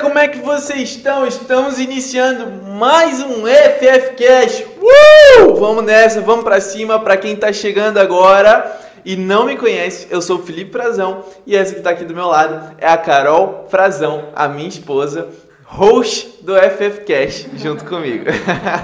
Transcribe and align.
como 0.00 0.18
é 0.18 0.28
que 0.28 0.38
vocês 0.38 0.90
estão? 0.90 1.26
Estamos 1.26 1.78
iniciando 1.78 2.64
mais 2.72 3.20
um 3.20 3.44
FF 3.46 4.14
Cash. 4.16 4.64
Uh! 4.80 5.54
Vamos 5.56 5.84
nessa, 5.84 6.22
vamos 6.22 6.42
pra 6.42 6.58
cima. 6.58 6.98
Pra 6.98 7.18
quem 7.18 7.36
tá 7.36 7.52
chegando 7.52 7.98
agora 7.98 8.80
e 9.04 9.14
não 9.14 9.44
me 9.44 9.58
conhece, 9.58 10.06
eu 10.10 10.22
sou 10.22 10.38
o 10.38 10.42
Felipe 10.42 10.72
Frazão 10.72 11.22
e 11.46 11.54
essa 11.54 11.74
que 11.74 11.82
tá 11.82 11.90
aqui 11.90 12.04
do 12.04 12.14
meu 12.14 12.26
lado 12.28 12.74
é 12.78 12.88
a 12.88 12.96
Carol 12.96 13.66
Frazão, 13.68 14.30
a 14.34 14.48
minha 14.48 14.68
esposa, 14.68 15.28
host 15.64 16.42
do 16.42 16.54
FF 16.56 17.04
Cash, 17.04 17.46
junto 17.56 17.84
comigo. 17.84 18.24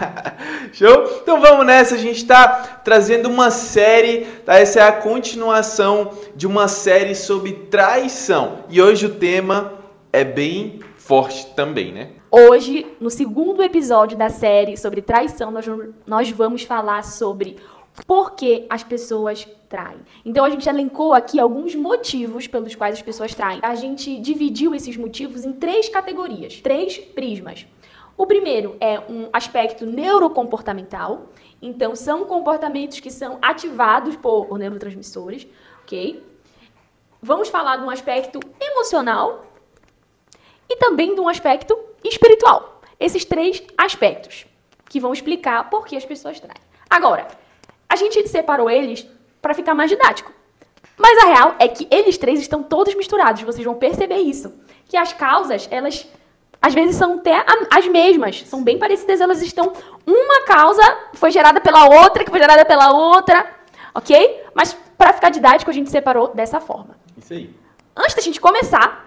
Show? 0.74 1.20
Então 1.22 1.40
vamos 1.40 1.64
nessa, 1.64 1.94
a 1.94 1.98
gente 1.98 2.18
está 2.18 2.80
trazendo 2.84 3.30
uma 3.30 3.50
série, 3.50 4.26
tá? 4.44 4.58
essa 4.58 4.80
é 4.80 4.82
a 4.82 4.92
continuação 4.92 6.10
de 6.34 6.46
uma 6.46 6.68
série 6.68 7.14
sobre 7.14 7.52
traição. 7.52 8.64
E 8.68 8.82
hoje 8.82 9.06
o 9.06 9.14
tema 9.14 9.72
é 10.12 10.22
bem 10.22 10.80
forte 11.06 11.46
também, 11.54 11.92
né? 11.92 12.10
Hoje, 12.28 12.84
no 13.00 13.10
segundo 13.10 13.62
episódio 13.62 14.18
da 14.18 14.28
série 14.28 14.76
sobre 14.76 15.00
traição, 15.00 15.52
nós, 15.52 15.64
nós 16.04 16.30
vamos 16.30 16.64
falar 16.64 17.04
sobre 17.04 17.56
por 18.04 18.34
que 18.34 18.66
as 18.68 18.82
pessoas 18.82 19.46
traem. 19.68 20.00
Então 20.24 20.44
a 20.44 20.50
gente 20.50 20.68
elencou 20.68 21.14
aqui 21.14 21.38
alguns 21.38 21.76
motivos 21.76 22.48
pelos 22.48 22.74
quais 22.74 22.96
as 22.96 23.02
pessoas 23.02 23.32
traem. 23.36 23.60
A 23.62 23.76
gente 23.76 24.18
dividiu 24.18 24.74
esses 24.74 24.96
motivos 24.96 25.44
em 25.44 25.52
três 25.52 25.88
categorias, 25.88 26.60
três 26.60 26.98
prismas. 26.98 27.66
O 28.16 28.26
primeiro 28.26 28.76
é 28.80 28.98
um 29.08 29.28
aspecto 29.32 29.86
neurocomportamental. 29.86 31.28
Então 31.62 31.94
são 31.94 32.24
comportamentos 32.24 32.98
que 32.98 33.12
são 33.12 33.38
ativados 33.40 34.16
por 34.16 34.58
neurotransmissores, 34.58 35.46
ok? 35.84 36.22
Vamos 37.22 37.48
falar 37.48 37.76
de 37.76 37.84
um 37.84 37.90
aspecto 37.90 38.40
emocional 38.60 39.45
e 40.68 40.76
também 40.76 41.14
de 41.14 41.20
um 41.20 41.28
aspecto 41.28 41.76
espiritual. 42.04 42.80
Esses 42.98 43.24
três 43.24 43.62
aspectos 43.76 44.46
que 44.88 45.00
vão 45.00 45.12
explicar 45.12 45.68
por 45.68 45.86
que 45.86 45.96
as 45.96 46.04
pessoas 46.04 46.40
traem. 46.40 46.60
Agora, 46.88 47.26
a 47.88 47.96
gente 47.96 48.26
separou 48.28 48.70
eles 48.70 49.06
para 49.42 49.54
ficar 49.54 49.74
mais 49.74 49.90
didático. 49.90 50.32
Mas 50.96 51.18
a 51.18 51.26
real 51.26 51.54
é 51.58 51.68
que 51.68 51.86
eles 51.90 52.16
três 52.16 52.40
estão 52.40 52.62
todos 52.62 52.94
misturados, 52.94 53.42
vocês 53.42 53.64
vão 53.64 53.74
perceber 53.74 54.18
isso. 54.18 54.52
Que 54.88 54.96
as 54.96 55.12
causas, 55.12 55.68
elas 55.70 56.08
às 56.60 56.74
vezes 56.74 56.96
são 56.96 57.14
até 57.14 57.44
as 57.70 57.86
mesmas, 57.86 58.42
são 58.46 58.64
bem 58.64 58.78
parecidas, 58.78 59.20
elas 59.20 59.42
estão. 59.42 59.72
Uma 60.06 60.44
causa 60.46 60.82
foi 61.14 61.30
gerada 61.30 61.60
pela 61.60 62.02
outra, 62.02 62.24
que 62.24 62.30
foi 62.30 62.40
gerada 62.40 62.64
pela 62.64 62.92
outra, 62.92 63.46
ok? 63.94 64.44
Mas 64.54 64.76
para 64.96 65.12
ficar 65.12 65.30
didático, 65.30 65.70
a 65.70 65.74
gente 65.74 65.90
separou 65.90 66.28
dessa 66.28 66.60
forma. 66.60 66.96
Isso 67.16 67.32
aí. 67.34 67.54
Antes 67.94 68.14
da 68.14 68.22
gente 68.22 68.40
começar 68.40 69.05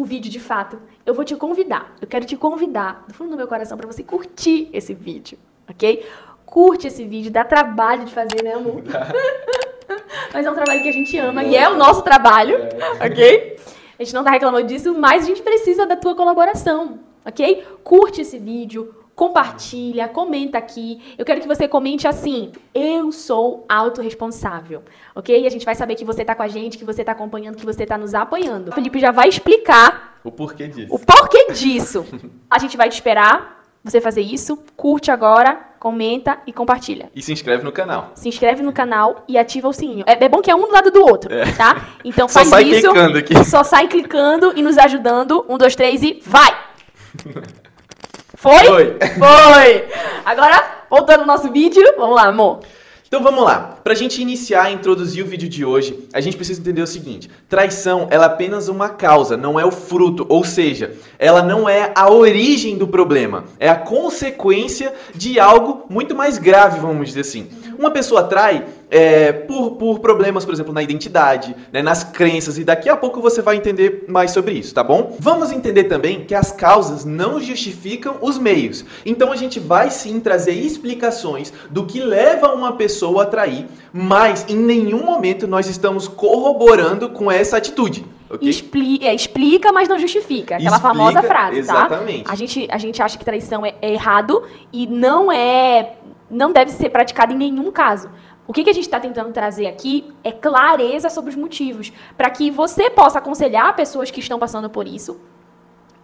o 0.00 0.04
vídeo 0.04 0.30
de 0.30 0.40
fato, 0.40 0.80
eu 1.04 1.14
vou 1.14 1.24
te 1.24 1.36
convidar. 1.36 1.94
Eu 2.00 2.06
quero 2.06 2.24
te 2.24 2.36
convidar, 2.36 3.04
do 3.06 3.14
fundo 3.14 3.30
do 3.30 3.36
meu 3.36 3.46
coração, 3.46 3.76
para 3.76 3.86
você 3.86 4.02
curtir 4.02 4.68
esse 4.72 4.94
vídeo, 4.94 5.38
ok? 5.68 6.04
curte 6.50 6.88
esse 6.88 7.04
vídeo, 7.04 7.30
dá 7.30 7.44
trabalho 7.44 8.04
de 8.04 8.12
fazer, 8.12 8.42
né, 8.42 8.54
amor? 8.54 8.82
mas 10.34 10.44
é 10.44 10.50
um 10.50 10.54
trabalho 10.54 10.82
que 10.82 10.88
a 10.88 10.92
gente 10.92 11.16
ama 11.16 11.44
e 11.44 11.56
é 11.56 11.70
o 11.70 11.76
nosso 11.76 12.02
trabalho, 12.02 12.56
é. 12.56 13.06
ok? 13.06 13.56
A 13.98 14.02
gente 14.02 14.14
não 14.14 14.24
tá 14.24 14.30
reclamando 14.30 14.66
disso, 14.66 14.92
mas 14.98 15.24
a 15.24 15.26
gente 15.26 15.42
precisa 15.42 15.86
da 15.86 15.96
tua 15.96 16.14
colaboração, 16.14 16.98
ok? 17.24 17.64
Curte 17.84 18.22
esse 18.22 18.38
vídeo, 18.38 18.94
compartilha, 19.20 20.08
comenta 20.08 20.56
aqui. 20.56 20.98
Eu 21.18 21.26
quero 21.26 21.42
que 21.42 21.46
você 21.46 21.68
comente 21.68 22.08
assim: 22.08 22.52
eu 22.74 23.12
sou 23.12 23.66
autorresponsável, 23.68 24.82
ok? 25.14 25.42
E 25.42 25.46
a 25.46 25.50
gente 25.50 25.66
vai 25.66 25.74
saber 25.74 25.94
que 25.94 26.06
você 26.06 26.24
tá 26.24 26.34
com 26.34 26.42
a 26.42 26.48
gente, 26.48 26.78
que 26.78 26.86
você 26.86 27.04
tá 27.04 27.12
acompanhando, 27.12 27.56
que 27.56 27.66
você 27.66 27.84
tá 27.84 27.98
nos 27.98 28.14
apoiando. 28.14 28.70
O 28.70 28.74
Felipe 28.74 28.98
já 28.98 29.10
vai 29.10 29.28
explicar 29.28 30.18
o 30.24 30.32
porquê 30.32 30.68
disso. 30.68 30.94
O 30.94 30.98
porquê 30.98 31.52
disso. 31.52 32.06
A 32.48 32.58
gente 32.58 32.78
vai 32.78 32.88
te 32.88 32.94
esperar 32.94 33.62
você 33.84 34.00
fazer 34.00 34.22
isso. 34.22 34.58
Curte 34.74 35.10
agora, 35.10 35.54
comenta 35.78 36.38
e 36.46 36.52
compartilha. 36.52 37.10
E 37.14 37.20
se 37.20 37.30
inscreve 37.30 37.62
no 37.62 37.72
canal. 37.72 38.12
Se 38.14 38.26
inscreve 38.26 38.62
no 38.62 38.72
canal 38.72 39.22
e 39.28 39.36
ativa 39.36 39.68
o 39.68 39.72
sininho. 39.72 40.04
É, 40.06 40.24
é 40.24 40.28
bom 40.30 40.40
que 40.40 40.50
é 40.50 40.54
um 40.54 40.62
do 40.62 40.72
lado 40.72 40.90
do 40.90 41.02
outro, 41.02 41.30
é. 41.34 41.52
tá? 41.52 41.90
Então 42.02 42.26
faz 42.26 42.48
só 42.48 42.56
sai 42.56 42.64
isso. 42.64 42.88
Clicando 42.88 43.18
aqui. 43.18 43.44
Só 43.44 43.62
sai 43.62 43.86
clicando 43.86 44.54
e 44.56 44.62
nos 44.62 44.78
ajudando. 44.78 45.44
Um, 45.46 45.58
dois, 45.58 45.76
três 45.76 46.02
e 46.02 46.22
vai! 46.24 46.58
Foi? 48.40 48.64
Foi. 48.64 48.98
Foi. 48.98 49.84
Agora, 50.24 50.86
voltando 50.88 51.20
ao 51.20 51.26
nosso 51.26 51.52
vídeo. 51.52 51.84
Vamos 51.98 52.16
lá, 52.16 52.28
amor. 52.28 52.60
Então 53.06 53.22
vamos 53.22 53.44
lá. 53.44 53.76
Para 53.82 53.92
a 53.92 53.96
gente 53.96 54.22
iniciar 54.22 54.70
e 54.70 54.74
introduzir 54.74 55.22
o 55.22 55.26
vídeo 55.26 55.46
de 55.46 55.62
hoje, 55.62 56.08
a 56.10 56.22
gente 56.22 56.36
precisa 56.36 56.58
entender 56.58 56.80
o 56.80 56.86
seguinte: 56.86 57.28
traição 57.50 58.06
ela 58.08 58.24
é 58.24 58.26
apenas 58.28 58.68
uma 58.68 58.88
causa, 58.88 59.36
não 59.36 59.60
é 59.60 59.64
o 59.64 59.70
fruto, 59.70 60.24
ou 60.28 60.42
seja, 60.42 60.94
ela 61.18 61.42
não 61.42 61.68
é 61.68 61.92
a 61.94 62.10
origem 62.10 62.78
do 62.78 62.88
problema, 62.88 63.44
é 63.58 63.68
a 63.68 63.74
consequência 63.74 64.94
de 65.14 65.38
algo 65.38 65.84
muito 65.90 66.14
mais 66.14 66.38
grave, 66.38 66.80
vamos 66.80 67.08
dizer 67.08 67.22
assim. 67.22 67.50
Uma 67.80 67.90
pessoa 67.90 68.24
trai 68.24 68.66
é, 68.90 69.32
por, 69.32 69.70
por 69.76 70.00
problemas, 70.00 70.44
por 70.44 70.52
exemplo, 70.52 70.70
na 70.70 70.82
identidade, 70.82 71.56
né, 71.72 71.80
nas 71.80 72.04
crenças, 72.04 72.58
e 72.58 72.62
daqui 72.62 72.90
a 72.90 72.94
pouco 72.94 73.22
você 73.22 73.40
vai 73.40 73.56
entender 73.56 74.04
mais 74.06 74.32
sobre 74.32 74.52
isso, 74.52 74.74
tá 74.74 74.84
bom? 74.84 75.16
Vamos 75.18 75.50
entender 75.50 75.84
também 75.84 76.26
que 76.26 76.34
as 76.34 76.52
causas 76.52 77.06
não 77.06 77.40
justificam 77.40 78.18
os 78.20 78.36
meios. 78.36 78.84
Então 79.06 79.32
a 79.32 79.36
gente 79.36 79.58
vai 79.58 79.90
sim 79.90 80.20
trazer 80.20 80.52
explicações 80.52 81.54
do 81.70 81.86
que 81.86 82.00
leva 82.00 82.52
uma 82.52 82.72
pessoa 82.72 83.22
a 83.22 83.26
trair, 83.26 83.66
mas 83.90 84.44
em 84.46 84.56
nenhum 84.56 85.02
momento 85.02 85.48
nós 85.48 85.66
estamos 85.66 86.06
corroborando 86.06 87.08
com 87.08 87.32
essa 87.32 87.56
atitude. 87.56 88.04
Okay? 88.30 88.48
Expli 88.48 89.00
é, 89.02 89.12
explica, 89.12 89.72
mas 89.72 89.88
não 89.88 89.98
justifica. 89.98 90.54
Aquela 90.54 90.76
explica, 90.76 90.94
famosa 90.94 91.22
frase, 91.22 91.58
exatamente. 91.58 92.24
tá? 92.24 92.32
A 92.32 92.36
gente, 92.36 92.68
a 92.70 92.78
gente 92.78 93.02
acha 93.02 93.18
que 93.18 93.24
traição 93.24 93.66
é, 93.66 93.74
é 93.82 93.92
errado 93.92 94.44
e 94.72 94.86
não 94.86 95.32
é 95.32 95.94
não 96.30 96.52
deve 96.52 96.70
ser 96.70 96.90
praticado 96.90 97.32
em 97.32 97.36
nenhum 97.36 97.70
caso. 97.72 98.10
O 98.46 98.52
que, 98.52 98.64
que 98.64 98.70
a 98.70 98.72
gente 98.72 98.84
está 98.84 98.98
tentando 98.98 99.32
trazer 99.32 99.66
aqui 99.66 100.12
é 100.24 100.32
clareza 100.32 101.08
sobre 101.08 101.30
os 101.30 101.36
motivos, 101.36 101.92
para 102.16 102.30
que 102.30 102.50
você 102.50 102.90
possa 102.90 103.18
aconselhar 103.18 103.74
pessoas 103.76 104.10
que 104.10 104.20
estão 104.20 104.38
passando 104.38 104.68
por 104.68 104.86
isso. 104.86 105.20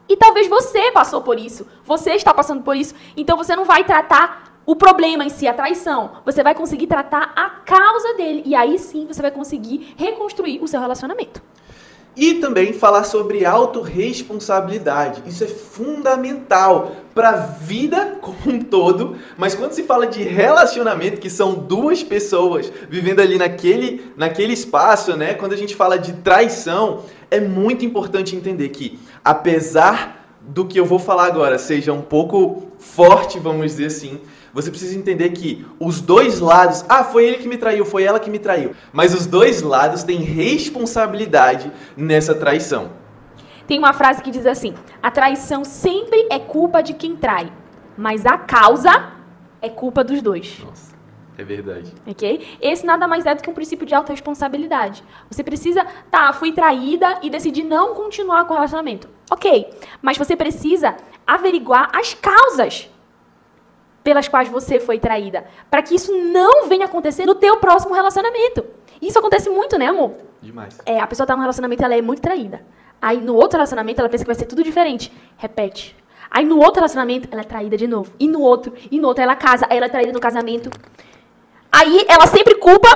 E 0.09 0.17
talvez 0.17 0.47
você 0.47 0.93
passou 0.93 1.23
por 1.23 1.39
isso, 1.39 1.67
você 1.85 2.13
está 2.13 2.33
passando 2.33 2.63
por 2.63 2.77
isso, 2.77 2.95
então 3.17 3.37
você 3.37 3.57
não 3.57 3.65
vai 3.65 3.83
tratar 3.83 4.61
o 4.65 4.75
problema 4.75 5.25
em 5.25 5.29
si, 5.29 5.47
a 5.47 5.55
traição. 5.55 6.19
Você 6.25 6.43
vai 6.43 6.55
conseguir 6.55 6.89
tratar 6.89 7.33
a 7.37 7.51
causa 7.51 8.15
dele. 8.15 8.43
E 8.45 8.55
aí 8.55 8.79
sim 8.79 9.07
você 9.07 9.23
vai 9.23 9.31
conseguir 9.31 9.95
reconstruir 9.97 10.63
o 10.63 10.67
seu 10.67 10.81
relacionamento. 10.81 11.41
E 12.17 12.35
também 12.35 12.73
falar 12.73 13.05
sobre 13.05 13.45
autorresponsabilidade. 13.45 15.23
Isso 15.27 15.45
é 15.45 15.47
fundamental 15.47 16.97
para 17.15 17.31
a 17.31 17.37
vida 17.37 18.19
como 18.23 18.37
um 18.47 18.59
todo, 18.59 19.17
mas 19.37 19.55
quando 19.55 19.73
se 19.73 19.83
fala 19.83 20.07
de 20.07 20.23
relacionamento, 20.23 21.21
que 21.21 21.29
são 21.29 21.55
duas 21.55 22.03
pessoas 22.03 22.73
vivendo 22.89 23.21
ali 23.21 23.37
naquele, 23.37 24.13
naquele 24.17 24.55
espaço, 24.55 25.15
né? 25.15 25.35
Quando 25.35 25.53
a 25.53 25.57
gente 25.57 25.75
fala 25.75 25.99
de 25.99 26.15
traição, 26.15 27.03
é 27.31 27.39
muito 27.39 27.85
importante 27.85 28.35
entender 28.35 28.71
que, 28.71 28.99
apesar 29.23 30.27
do 30.41 30.65
que 30.65 30.79
eu 30.79 30.87
vou 30.87 30.99
falar 30.99 31.27
agora 31.27 31.59
seja 31.59 31.93
um 31.93 32.03
pouco 32.03 32.71
forte, 32.79 33.39
vamos 33.39 33.73
dizer 33.73 33.87
assim, 33.87 34.21
você 34.57 34.71
precisa 34.71 34.99
entender 34.99 35.29
que 35.33 35.67
os 35.79 36.01
dois 36.01 36.41
lados, 36.41 36.83
ah, 36.89 37.05
foi 37.05 37.27
ele 37.27 37.37
que 37.37 37.47
me 37.47 37.59
traiu, 37.59 37.85
foi 37.85 38.05
ela 38.05 38.19
que 38.19 38.31
me 38.31 38.39
traiu, 38.39 38.75
mas 38.91 39.13
os 39.13 39.27
dois 39.27 39.61
lados 39.61 40.03
têm 40.03 40.23
responsabilidade 40.23 41.71
nessa 41.95 42.35
traição. 42.35 42.93
Tem 43.67 43.79
uma 43.79 43.93
frase 43.93 44.23
que 44.23 44.31
diz 44.31 44.47
assim: 44.47 44.73
a 45.03 45.11
traição 45.11 45.63
sempre 45.63 46.27
é 46.31 46.39
culpa 46.39 46.81
de 46.81 46.95
quem 46.95 47.15
trai, 47.15 47.53
mas 47.99 48.25
a 48.25 48.39
causa 48.39 49.13
é 49.61 49.69
culpa 49.69 50.03
dos 50.03 50.23
dois. 50.23 50.59
Nossa. 50.65 50.97
É 51.37 51.45
verdade. 51.45 51.93
Ok? 52.07 52.57
Esse 52.59 52.87
nada 52.87 53.07
mais 53.07 53.27
é 53.27 53.35
do 53.35 53.43
que 53.43 53.51
um 53.51 53.55
princípio 53.55 53.87
de 53.87 53.95
autorresponsabilidade. 53.95 55.05
Você 55.31 55.45
precisa, 55.45 55.85
tá, 56.11 56.33
fui 56.33 56.53
traída 56.53 57.19
e 57.23 57.29
decidi 57.29 57.63
não 57.63 57.95
continuar 57.95 58.47
com 58.47 58.55
o 58.55 58.57
relacionamento. 58.57 59.07
Ok, 59.31 59.69
mas 60.01 60.17
você 60.17 60.35
precisa 60.35 60.97
averiguar 61.27 61.91
as 61.93 62.15
causas 62.15 62.89
pelas 64.07 64.29
quais 64.29 64.49
você 64.49 64.79
foi 64.79 65.01
traída, 65.01 65.45
para 65.69 65.83
que 65.83 65.93
isso 65.93 66.17
não 66.17 66.69
venha 66.69 66.85
acontecer 66.85 67.27
no 67.27 67.35
teu 67.35 67.57
próximo 67.57 67.93
relacionamento. 67.93 68.65
Isso 69.03 69.19
acontece 69.19 69.51
muito, 69.51 69.77
né, 69.77 69.89
amor? 69.89 70.13
Demais. 70.41 70.79
É, 70.87 71.01
a 71.01 71.07
pessoa 71.09 71.27
tá 71.27 71.35
num 71.35 71.41
relacionamento, 71.41 71.83
ela 71.83 71.97
é 71.97 72.01
muito 72.01 72.23
traída. 72.23 72.65
Aí 73.03 73.17
no 73.17 73.35
outro 73.35 73.57
relacionamento 73.57 74.01
ela 74.01 74.09
pensa 74.09 74.23
que 74.23 74.29
vai 74.29 74.37
ser 74.37 74.45
tudo 74.45 74.63
diferente. 74.63 75.13
Repete. 75.37 75.97
Aí 76.31 76.45
no 76.45 76.57
outro 76.59 76.77
relacionamento 76.77 77.29
ela 77.33 77.41
é 77.41 77.45
traída 77.45 77.77
de 77.77 77.89
novo. 77.89 78.13
E 78.17 78.29
no 78.29 78.41
outro, 78.41 78.73
e 78.93 79.01
no 79.01 79.09
outro 79.09 79.25
ela 79.25 79.35
casa, 79.35 79.67
aí 79.69 79.77
ela 79.77 79.87
é 79.87 79.89
traída 79.89 80.13
no 80.13 80.21
casamento. 80.21 80.71
Aí 81.73 82.07
ela 82.09 82.29
sempre 82.29 82.55
culpa 82.55 82.89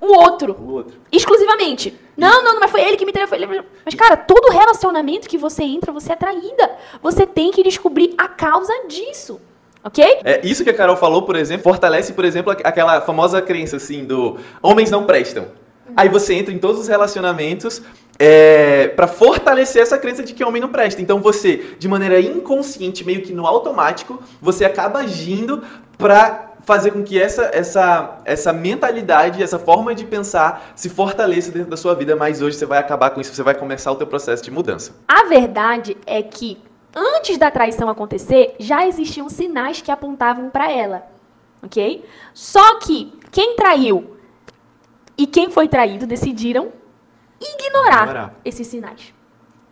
o 0.00 0.12
outro. 0.18 0.56
O 0.60 0.72
outro. 0.72 0.98
Exclusivamente. 1.12 1.96
Não, 2.16 2.42
não, 2.42 2.58
mas 2.58 2.72
foi 2.72 2.80
ele 2.80 2.96
que 2.96 3.06
me 3.06 3.12
traiu, 3.12 3.28
foi 3.28 3.40
ele. 3.40 3.62
Mas 3.84 3.94
cara, 3.94 4.16
todo 4.16 4.50
relacionamento 4.50 5.28
que 5.28 5.38
você 5.38 5.62
entra, 5.62 5.92
você 5.92 6.12
é 6.12 6.16
traída. 6.16 6.76
Você 7.00 7.24
tem 7.24 7.52
que 7.52 7.62
descobrir 7.62 8.14
a 8.18 8.26
causa 8.26 8.72
disso. 8.88 9.40
Ok? 9.82 10.04
É, 10.24 10.40
isso 10.44 10.64
que 10.64 10.70
a 10.70 10.74
Carol 10.74 10.96
falou, 10.96 11.22
por 11.22 11.36
exemplo, 11.36 11.64
fortalece, 11.64 12.12
por 12.12 12.24
exemplo, 12.24 12.52
aquela 12.64 13.00
famosa 13.00 13.40
crença 13.40 13.76
assim 13.76 14.04
do 14.04 14.38
homens 14.62 14.90
não 14.90 15.04
prestam. 15.04 15.46
Aí 15.96 16.08
você 16.08 16.34
entra 16.34 16.52
em 16.52 16.58
todos 16.58 16.80
os 16.80 16.88
relacionamentos 16.88 17.82
é, 18.18 18.88
para 18.88 19.06
fortalecer 19.06 19.82
essa 19.82 19.98
crença 19.98 20.22
de 20.22 20.32
que 20.32 20.44
homem 20.44 20.60
não 20.60 20.68
presta. 20.68 21.00
Então 21.00 21.20
você, 21.20 21.74
de 21.78 21.86
maneira 21.86 22.20
inconsciente, 22.20 23.04
meio 23.04 23.22
que 23.22 23.32
no 23.32 23.46
automático, 23.46 24.20
você 24.40 24.64
acaba 24.64 25.00
agindo 25.00 25.62
para 25.96 26.54
fazer 26.66 26.90
com 26.90 27.04
que 27.04 27.20
essa, 27.20 27.48
essa, 27.54 28.18
essa 28.24 28.52
mentalidade, 28.52 29.40
essa 29.40 29.58
forma 29.58 29.94
de 29.94 30.04
pensar 30.04 30.72
se 30.74 30.88
fortaleça 30.88 31.52
dentro 31.52 31.70
da 31.70 31.76
sua 31.76 31.94
vida, 31.94 32.16
mas 32.16 32.42
hoje 32.42 32.56
você 32.56 32.66
vai 32.66 32.78
acabar 32.78 33.10
com 33.10 33.20
isso, 33.20 33.32
você 33.32 33.42
vai 33.42 33.54
começar 33.54 33.92
o 33.92 33.94
teu 33.94 34.06
processo 34.06 34.42
de 34.42 34.50
mudança. 34.50 34.92
A 35.06 35.28
verdade 35.28 35.96
é 36.04 36.20
que 36.22 36.58
antes 36.96 37.36
da 37.36 37.50
traição 37.50 37.88
acontecer, 37.90 38.56
já 38.58 38.86
existiam 38.86 39.28
sinais 39.28 39.82
que 39.82 39.90
apontavam 39.90 40.48
para 40.48 40.72
ela, 40.72 41.06
ok? 41.62 42.02
Só 42.32 42.78
que 42.78 43.12
quem 43.30 43.54
traiu 43.54 44.16
e 45.18 45.26
quem 45.26 45.50
foi 45.50 45.68
traído 45.68 46.06
decidiram 46.06 46.72
ignorar, 47.38 48.02
ignorar. 48.04 48.34
esses 48.44 48.66
sinais. 48.66 49.14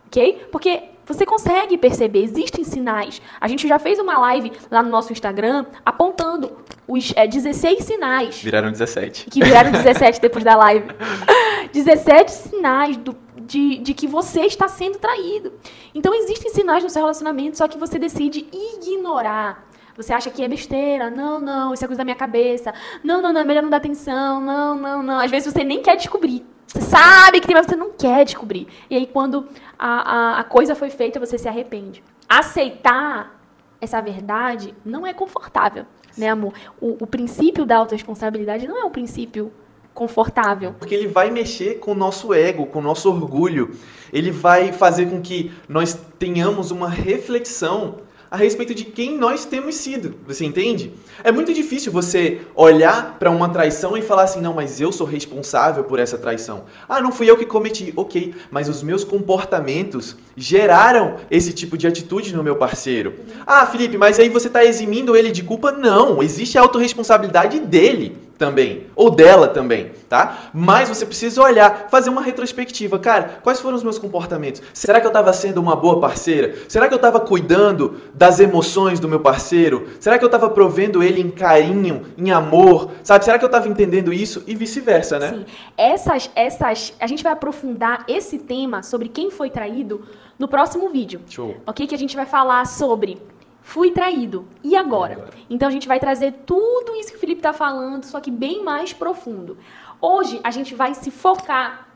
Ok? 0.07 0.47
Porque 0.51 0.83
você 1.05 1.25
consegue 1.25 1.77
perceber, 1.77 2.23
existem 2.23 2.63
sinais. 2.63 3.21
A 3.39 3.47
gente 3.47 3.67
já 3.67 3.77
fez 3.77 3.99
uma 3.99 4.17
live 4.19 4.51
lá 4.71 4.81
no 4.81 4.89
nosso 4.89 5.11
Instagram 5.11 5.65
apontando 5.85 6.57
os 6.87 7.13
é, 7.15 7.27
16 7.27 7.83
sinais. 7.83 8.41
Viraram 8.41 8.71
17. 8.71 9.29
Que 9.29 9.43
viraram 9.43 9.71
17 9.71 10.19
depois 10.21 10.43
da 10.43 10.55
live. 10.55 10.87
17 11.71 12.31
sinais 12.31 12.97
do, 12.97 13.15
de, 13.45 13.77
de 13.77 13.93
que 13.93 14.07
você 14.07 14.41
está 14.41 14.67
sendo 14.67 14.97
traído. 14.97 15.53
Então 15.93 16.13
existem 16.13 16.51
sinais 16.51 16.83
no 16.83 16.89
seu 16.89 17.01
relacionamento, 17.01 17.57
só 17.57 17.67
que 17.67 17.77
você 17.77 17.99
decide 17.99 18.47
ignorar. 18.51 19.67
Você 19.95 20.11
acha 20.11 20.29
que 20.29 20.43
é 20.43 20.47
besteira? 20.47 21.09
Não, 21.09 21.39
não, 21.39 21.73
isso 21.73 21.83
é 21.85 21.87
coisa 21.87 21.99
da 21.99 22.03
minha 22.03 22.15
cabeça. 22.15 22.73
Não, 23.03 23.21
não, 23.21 23.31
não, 23.31 23.41
é 23.41 23.45
melhor 23.45 23.63
não 23.63 23.69
dar 23.69 23.77
atenção. 23.77 24.41
Não, 24.41 24.75
não, 24.75 25.01
não. 25.01 25.19
Às 25.19 25.31
vezes 25.31 25.53
você 25.53 25.63
nem 25.63 25.81
quer 25.81 25.95
descobrir. 25.95 26.45
Você 26.67 26.81
sabe 26.81 27.39
que 27.39 27.47
tem, 27.47 27.55
mas 27.55 27.65
você 27.65 27.75
não 27.77 27.91
quer 27.91 28.25
descobrir. 28.25 28.67
E 28.89 28.95
aí, 28.95 29.07
quando 29.07 29.47
a, 29.79 29.87
a, 29.87 30.39
a 30.39 30.43
coisa 30.43 30.75
foi 30.75 30.89
feita, 30.89 31.19
você 31.19 31.37
se 31.37 31.47
arrepende. 31.47 32.03
Aceitar 32.27 33.39
essa 33.79 34.01
verdade 34.01 34.75
não 34.83 35.07
é 35.07 35.13
confortável, 35.13 35.85
né, 36.17 36.29
amor? 36.29 36.53
O, 36.81 36.97
o 37.03 37.07
princípio 37.07 37.65
da 37.65 37.77
autorresponsabilidade 37.77 38.67
não 38.67 38.77
é 38.77 38.83
um 38.83 38.89
princípio 38.89 39.53
confortável. 39.95 40.75
Porque 40.77 40.93
ele 40.93 41.07
vai 41.07 41.31
mexer 41.31 41.79
com 41.79 41.93
o 41.93 41.95
nosso 41.95 42.33
ego, 42.33 42.67
com 42.67 42.79
o 42.79 42.83
nosso 42.83 43.09
orgulho. 43.09 43.71
Ele 44.13 44.29
vai 44.29 44.71
fazer 44.71 45.09
com 45.09 45.21
que 45.21 45.51
nós 45.67 45.97
tenhamos 46.19 46.69
uma 46.69 46.89
reflexão 46.89 48.05
a 48.29 48.37
respeito 48.37 48.75
de 48.75 48.83
quem 48.83 49.17
nós 49.17 49.45
temos 49.45 49.75
sido. 49.75 50.15
Você 50.27 50.43
entende? 50.43 50.93
É 51.23 51.31
muito 51.31 51.53
difícil 51.53 51.91
você 51.91 52.41
olhar 52.53 53.17
para 53.17 53.31
uma 53.31 53.47
traição 53.47 53.95
e 53.95 54.01
falar 54.01 54.23
assim: 54.23 54.41
não, 54.41 54.53
mas 54.53 54.81
eu 54.81 54.91
sou 54.91 55.07
responsável 55.07 55.85
por 55.85 55.99
essa 55.99 56.17
traição. 56.17 56.65
Ah, 56.89 57.01
não 57.01 57.13
fui 57.13 57.29
eu 57.29 57.37
que 57.37 57.45
cometi. 57.45 57.93
Ok, 57.95 58.35
mas 58.51 58.67
os 58.67 58.83
meus 58.83 59.05
comportamentos 59.05 60.17
geraram 60.35 61.15
esse 61.31 61.53
tipo 61.53 61.77
de 61.77 61.87
atitude 61.87 62.35
no 62.35 62.43
meu 62.43 62.57
parceiro. 62.57 63.13
Ah, 63.47 63.65
Felipe, 63.65 63.97
mas 63.97 64.19
aí 64.19 64.27
você 64.27 64.47
está 64.47 64.65
eximindo 64.65 65.15
ele 65.15 65.31
de 65.31 65.43
culpa? 65.43 65.71
Não, 65.71 66.21
existe 66.21 66.57
a 66.57 66.61
autorresponsabilidade 66.61 67.59
dele 67.61 68.24
também, 68.37 68.87
ou 68.95 69.09
dela 69.09 69.47
também, 69.47 69.91
tá? 70.09 70.49
Mas 70.53 70.89
você 70.89 71.05
precisa 71.05 71.41
olhar, 71.41 71.87
fazer 71.89 72.09
uma 72.09 72.21
retrospectiva. 72.21 72.99
Cara, 72.99 73.39
quais 73.41 73.59
foram 73.59 73.75
os 73.75 73.83
meus 73.83 73.97
comportamentos? 73.97 74.61
Será 74.73 74.99
que 74.99 75.05
eu 75.05 75.09
estava 75.09 75.31
sendo 75.33 75.61
uma 75.61 75.75
boa 75.75 75.99
parceira? 75.99 76.55
Será 76.67 76.87
que 76.87 76.93
eu 76.93 76.97
estava 76.97 77.19
cuidando 77.19 78.01
das 78.13 78.39
emoções 78.39 78.99
do 78.99 79.07
meu 79.07 79.19
parceiro? 79.19 79.87
Será 79.99 80.17
que 80.17 80.23
eu 80.23 80.27
estava 80.27 80.49
provendo 80.49 81.01
ele 81.01 81.21
em 81.21 81.31
carinho, 81.31 82.07
em 82.17 82.31
amor? 82.31 82.91
Sabe? 83.03 83.23
Será 83.23 83.39
que 83.39 83.45
eu 83.45 83.49
estava 83.49 83.67
entendendo 83.67 84.11
isso 84.11 84.43
e 84.45 84.55
vice-versa, 84.55 85.17
né? 85.17 85.29
Sim. 85.29 85.45
Essas, 85.77 86.29
essas, 86.35 86.93
a 86.99 87.07
gente 87.07 87.23
vai 87.23 87.31
aprofundar 87.31 88.05
esse 88.07 88.37
tema 88.37 88.83
sobre 88.83 89.09
quem 89.09 89.31
foi 89.31 89.49
traído 89.49 90.01
no 90.37 90.47
próximo 90.47 90.89
vídeo. 90.89 91.21
Show. 91.29 91.55
Ok? 91.65 91.87
Que 91.87 91.95
a 91.95 91.97
gente 91.97 92.15
vai 92.15 92.25
falar 92.25 92.65
sobre 92.65 93.17
fui 93.65 93.89
traído. 93.89 94.47
E 94.63 94.75
agora? 94.75 95.27
Então 95.49 95.67
a 95.67 95.71
gente 95.71 95.87
vai 95.87 95.99
trazer 95.99 96.31
tudo 96.45 96.95
isso 96.95 97.09
que 97.09 97.17
o 97.17 97.19
Felipe 97.19 97.39
está 97.39 97.51
falando, 97.51 98.05
só 98.05 98.21
que 98.21 98.29
bem 98.29 98.63
mais 98.63 98.93
profundo. 98.93 99.57
Hoje 99.99 100.39
a 100.43 100.51
gente 100.51 100.75
vai 100.75 100.93
se 100.93 101.09
focar 101.09 101.87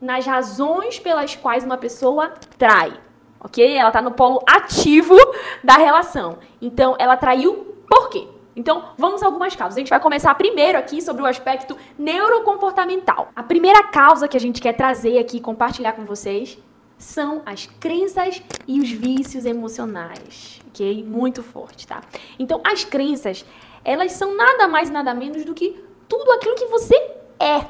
nas 0.00 0.24
razões 0.24 1.00
pelas 1.00 1.34
quais 1.34 1.64
uma 1.64 1.76
pessoa 1.76 2.32
trai. 2.56 2.92
Ok? 3.40 3.76
Ela 3.76 3.88
está 3.88 4.00
no 4.00 4.12
polo 4.12 4.40
ativo 4.48 5.16
da 5.64 5.74
relação. 5.74 6.38
Então 6.62 6.94
ela 6.98 7.16
traiu 7.16 7.74
por 7.88 8.08
quê? 8.08 8.28
Então, 8.54 8.90
vamos 8.96 9.22
a 9.22 9.26
algumas 9.26 9.54
causas. 9.54 9.76
A 9.76 9.80
gente 9.80 9.90
vai 9.90 10.00
começar 10.00 10.34
primeiro 10.36 10.78
aqui 10.78 11.02
sobre 11.02 11.22
o 11.22 11.26
aspecto 11.26 11.76
neurocomportamental. 11.98 13.28
A 13.36 13.42
primeira 13.42 13.82
causa 13.82 14.26
que 14.26 14.36
a 14.36 14.40
gente 14.40 14.62
quer 14.62 14.72
trazer 14.72 15.18
aqui, 15.18 15.40
compartilhar 15.40 15.92
com 15.92 16.06
vocês, 16.06 16.56
são 16.98 17.42
as 17.44 17.66
crenças 17.66 18.42
e 18.66 18.80
os 18.80 18.90
vícios 18.90 19.44
emocionais, 19.44 20.60
Muito 21.04 21.42
forte, 21.42 21.86
tá? 21.86 22.02
Então, 22.38 22.60
as 22.64 22.84
crenças, 22.84 23.44
elas 23.84 24.12
são 24.12 24.36
nada 24.36 24.68
mais 24.68 24.90
nada 24.90 25.14
menos 25.14 25.44
do 25.44 25.54
que 25.54 25.84
tudo 26.08 26.30
aquilo 26.32 26.54
que 26.54 26.66
você 26.66 26.94
é. 27.38 27.66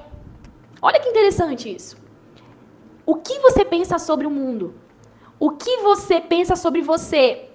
Olha 0.81 1.01
que 1.01 1.09
interessante 1.09 1.75
isso. 1.75 1.97
O 3.05 3.17
que 3.17 3.39
você 3.39 3.65
pensa 3.65 3.99
sobre 3.99 4.27
o 4.27 4.31
mundo? 4.31 4.75
O 5.39 5.51
que 5.51 5.79
você 5.79 6.21
pensa 6.21 6.57
sobre 6.57 6.83
você? 6.83 7.49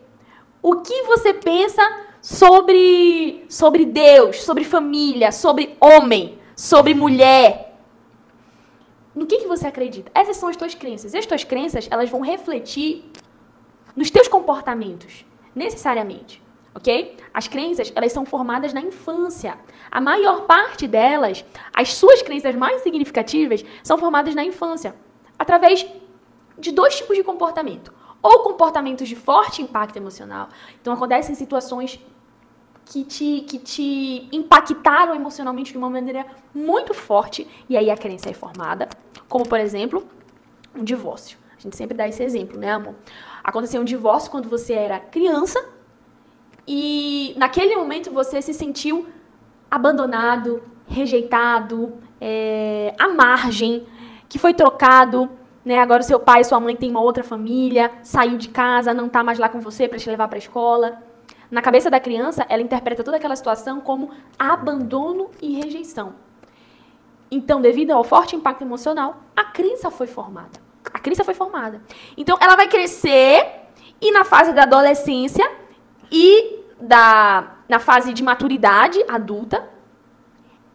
O 0.62 0.81
que 0.81 1.03
você 1.03 1.33
pensa 1.33 1.81
sobre 2.21 3.45
sobre 3.50 3.86
Deus, 3.86 4.44
sobre 4.44 4.63
família, 4.63 5.31
sobre 5.31 5.75
homem, 5.80 6.38
sobre 6.56 6.94
mulher? 6.94 7.71
no 9.13 9.25
que, 9.25 9.39
que 9.39 9.47
você 9.47 9.68
acredita? 9.68 10.12
Essas 10.15 10.38
são 10.38 10.50
as 10.50 10.56
tuas 10.56 10.74
crenças. 10.74 11.13
E 11.13 11.18
as 11.18 11.25
tuas 11.25 11.44
crenças, 11.44 11.88
elas 11.92 12.09
vão 12.09 12.21
refletir 12.21 13.06
nos 13.95 14.09
teus 14.09 14.27
comportamentos, 14.27 15.25
necessariamente. 15.56 16.42
Ok? 16.74 17.18
As 17.33 17.48
crenças, 17.48 17.92
elas 17.95 18.13
são 18.13 18.25
formadas 18.25 18.74
na 18.74 18.81
infância. 18.81 19.57
A 19.89 20.00
maior 20.00 20.45
parte 20.45 20.88
delas, 20.88 21.44
as 21.74 21.94
suas 21.94 22.21
crenças 22.21 22.56
mais 22.56 22.81
significativas, 22.81 23.63
são 23.83 23.98
formadas 23.98 24.33
na 24.33 24.44
infância. 24.44 24.95
Através 25.38 25.86
de 26.57 26.71
dois 26.71 26.95
tipos 26.95 27.18
de 27.18 27.24
comportamento. 27.24 27.94
Ou 28.21 28.39
comportamentos 28.44 29.07
de 29.07 29.15
forte 29.15 29.62
impacto 29.62 29.98
emocional. 29.98 30.48
Então, 30.80 30.94
acontecem 30.94 31.36
situações 31.36 32.00
que 32.86 33.04
te, 33.04 33.42
que 33.42 33.57
te 33.57 34.27
impactaram 34.31 35.15
emocionalmente 35.15 35.71
de 35.71 35.77
uma 35.77 35.89
maneira 35.89 36.25
muito 36.54 36.94
forte, 36.94 37.47
e 37.69 37.77
aí 37.77 37.89
a 37.89 37.97
crença 37.97 38.30
é 38.30 38.33
formada. 38.33 38.88
Como, 39.27 39.47
por 39.47 39.59
exemplo, 39.59 40.06
um 40.75 40.83
divórcio. 40.83 41.37
A 41.57 41.61
gente 41.61 41.75
sempre 41.75 41.95
dá 41.95 42.07
esse 42.07 42.23
exemplo, 42.23 42.59
né, 42.59 42.71
amor? 42.71 42.95
Aconteceu 43.44 43.81
um 43.81 43.86
divórcio 43.86 44.30
quando 44.30 44.50
você 44.50 44.74
era 44.74 45.00
criança 45.00 45.64
e 46.68 47.33
naquele 47.38 47.76
momento 47.76 48.12
você 48.12 48.42
se 48.42 48.54
sentiu 48.54 49.07
abandonado, 49.69 50.62
rejeitado, 50.88 51.94
é, 52.19 52.94
à 53.00 53.07
margem, 53.10 53.86
que 54.30 54.38
foi 54.38 54.54
trocado, 54.54 55.30
né? 55.66 55.80
Agora 55.80 56.04
seu 56.04 56.19
pai 56.19 56.42
e 56.42 56.44
sua 56.44 56.60
mãe 56.60 56.76
têm 56.76 56.92
uma 56.92 57.02
outra 57.02 57.24
família, 57.24 57.92
saiu 58.04 58.38
de 58.38 58.50
casa, 58.50 58.94
não 58.94 59.07
está 59.07 59.24
mais 59.24 59.40
lá 59.40 59.50
com 59.50 59.60
você 59.60 59.88
para 59.88 59.98
te 59.98 60.10
levar 60.10 60.28
para 60.28 60.38
a 60.38 60.40
escola. 60.40 61.02
Na 61.50 61.62
cabeça 61.62 61.90
da 61.90 62.00
criança, 62.00 62.45
ela 62.48 62.62
interpreta 62.62 63.04
toda 63.04 63.18
aquela 63.18 63.36
situação 63.36 63.81
como 63.81 64.12
abandono 64.40 65.30
e 65.42 65.60
rejeição. 65.60 66.14
Então, 67.30 67.62
devido 67.62 67.92
ao 67.92 68.04
forte 68.04 68.36
impacto 68.36 68.62
emocional, 68.62 69.24
a 69.36 69.44
crença 69.44 69.90
foi 69.92 70.07
formada. 70.07 70.60
A 71.01 71.03
crença 71.03 71.23
foi 71.23 71.33
formada. 71.33 71.81
Então, 72.15 72.37
ela 72.39 72.55
vai 72.55 72.67
crescer 72.67 73.43
e 73.99 74.11
na 74.11 74.23
fase 74.23 74.53
da 74.53 74.61
adolescência 74.61 75.51
e 76.11 76.59
da, 76.79 77.55
na 77.67 77.79
fase 77.79 78.13
de 78.13 78.21
maturidade 78.21 79.03
adulta, 79.07 79.67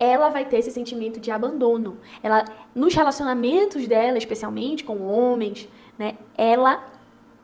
ela 0.00 0.28
vai 0.28 0.44
ter 0.44 0.58
esse 0.58 0.72
sentimento 0.72 1.20
de 1.20 1.30
abandono. 1.30 1.98
Ela, 2.24 2.44
nos 2.74 2.92
relacionamentos 2.92 3.86
dela, 3.86 4.18
especialmente 4.18 4.82
com 4.82 5.00
homens, 5.06 5.68
né, 5.96 6.16
ela 6.36 6.84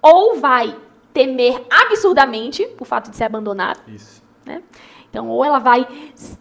ou 0.03 0.41
vai 0.41 0.77
temer 1.15 1.65
absurdamente 1.71 2.69
o 2.81 2.85
fato 2.85 3.13
de 3.13 3.17
ser 3.17 3.25
abandonada. 3.25 3.79
Isso. 3.87 4.25
Né? 4.45 4.61
Então, 5.13 5.29
ou 5.29 5.45
ela 5.45 5.59
vai 5.59 5.87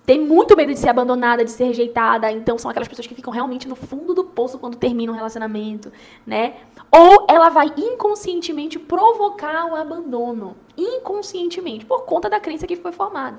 ter 0.05 0.17
muito 0.17 0.55
medo 0.55 0.71
de 0.71 0.79
ser 0.79 0.87
abandonada, 0.87 1.43
de 1.43 1.51
ser 1.51 1.65
rejeitada. 1.65 2.31
Então, 2.31 2.57
são 2.57 2.71
aquelas 2.71 2.87
pessoas 2.87 3.05
que 3.05 3.13
ficam 3.13 3.33
realmente 3.33 3.67
no 3.67 3.75
fundo 3.75 4.13
do 4.13 4.23
poço 4.23 4.57
quando 4.57 4.77
terminam 4.77 5.13
um 5.13 5.17
relacionamento, 5.17 5.91
né? 6.25 6.53
Ou 6.89 7.27
ela 7.29 7.49
vai 7.49 7.73
inconscientemente 7.75 8.79
provocar 8.79 9.65
o 9.65 9.75
abandono. 9.75 10.55
Inconscientemente, 10.77 11.85
por 11.85 12.05
conta 12.05 12.29
da 12.29 12.39
crença 12.39 12.65
que 12.65 12.77
foi 12.77 12.93
formada. 12.93 13.37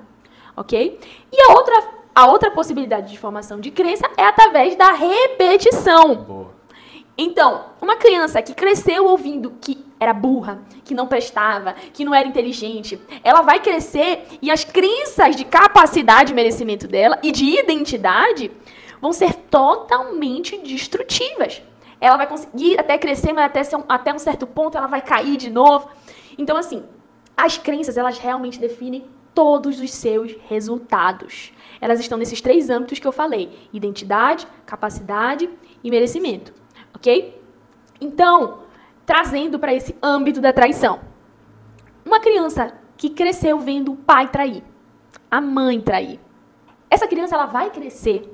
Ok? 0.55 0.99
E 1.31 1.41
a 1.41 1.55
outra, 1.55 1.83
a 2.13 2.27
outra 2.27 2.51
possibilidade 2.51 3.09
de 3.09 3.17
formação 3.17 3.59
de 3.59 3.71
crença 3.71 4.07
é 4.15 4.23
através 4.23 4.75
da 4.75 4.91
repetição. 4.91 6.13
Boa. 6.13 6.51
Então, 7.17 7.65
uma 7.81 7.95
criança 7.95 8.39
que 8.39 8.53
cresceu 8.53 9.07
ouvindo 9.07 9.53
que 9.59 9.83
era 10.03 10.13
burra, 10.13 10.61
que 10.83 10.93
não 10.93 11.07
prestava, 11.07 11.73
que 11.93 12.05
não 12.05 12.13
era 12.13 12.27
inteligente, 12.27 12.99
ela 13.23 13.41
vai 13.41 13.59
crescer 13.59 14.25
e 14.41 14.51
as 14.51 14.63
crenças 14.63 15.35
de 15.35 15.45
capacidade 15.45 16.31
e 16.31 16.35
merecimento 16.35 16.87
dela 16.87 17.17
e 17.23 17.31
de 17.31 17.45
identidade 17.45 18.51
vão 19.01 19.11
ser 19.11 19.33
totalmente 19.33 20.57
destrutivas. 20.57 21.61
ela 21.99 22.17
vai 22.17 22.27
conseguir 22.27 22.77
até 22.77 22.97
crescer, 22.97 23.31
mas 23.31 23.45
até, 23.45 23.77
um, 23.77 23.83
até 23.87 24.13
um 24.13 24.19
certo 24.19 24.45
ponto 24.45 24.77
ela 24.77 24.87
vai 24.87 25.01
cair 25.01 25.37
de 25.37 25.49
novo. 25.49 25.89
Então, 26.37 26.57
assim, 26.57 26.83
as 27.35 27.57
crenças, 27.57 27.97
elas 27.97 28.17
realmente 28.17 28.59
definem 28.59 29.05
todos 29.33 29.79
os 29.79 29.91
seus 29.91 30.35
resultados. 30.47 31.51
Elas 31.79 31.99
estão 31.99 32.17
nesses 32.17 32.41
três 32.41 32.69
âmbitos 32.69 32.99
que 32.99 33.07
eu 33.07 33.11
falei: 33.11 33.57
identidade, 33.71 34.47
capacidade 34.65 35.49
e 35.83 35.89
merecimento. 35.89 36.53
Ok? 36.95 37.41
Então, 37.99 38.62
trazendo 39.05 39.59
para 39.59 39.73
esse 39.73 39.95
âmbito 40.01 40.39
da 40.39 40.53
traição. 40.53 40.99
Uma 42.05 42.19
criança 42.19 42.73
que 42.97 43.09
cresceu 43.09 43.59
vendo 43.59 43.93
o 43.93 43.97
pai 43.97 44.27
trair, 44.29 44.63
a 45.29 45.41
mãe 45.41 45.79
trair. 45.81 46.19
Essa 46.89 47.07
criança 47.07 47.35
ela 47.35 47.45
vai 47.45 47.69
crescer 47.69 48.29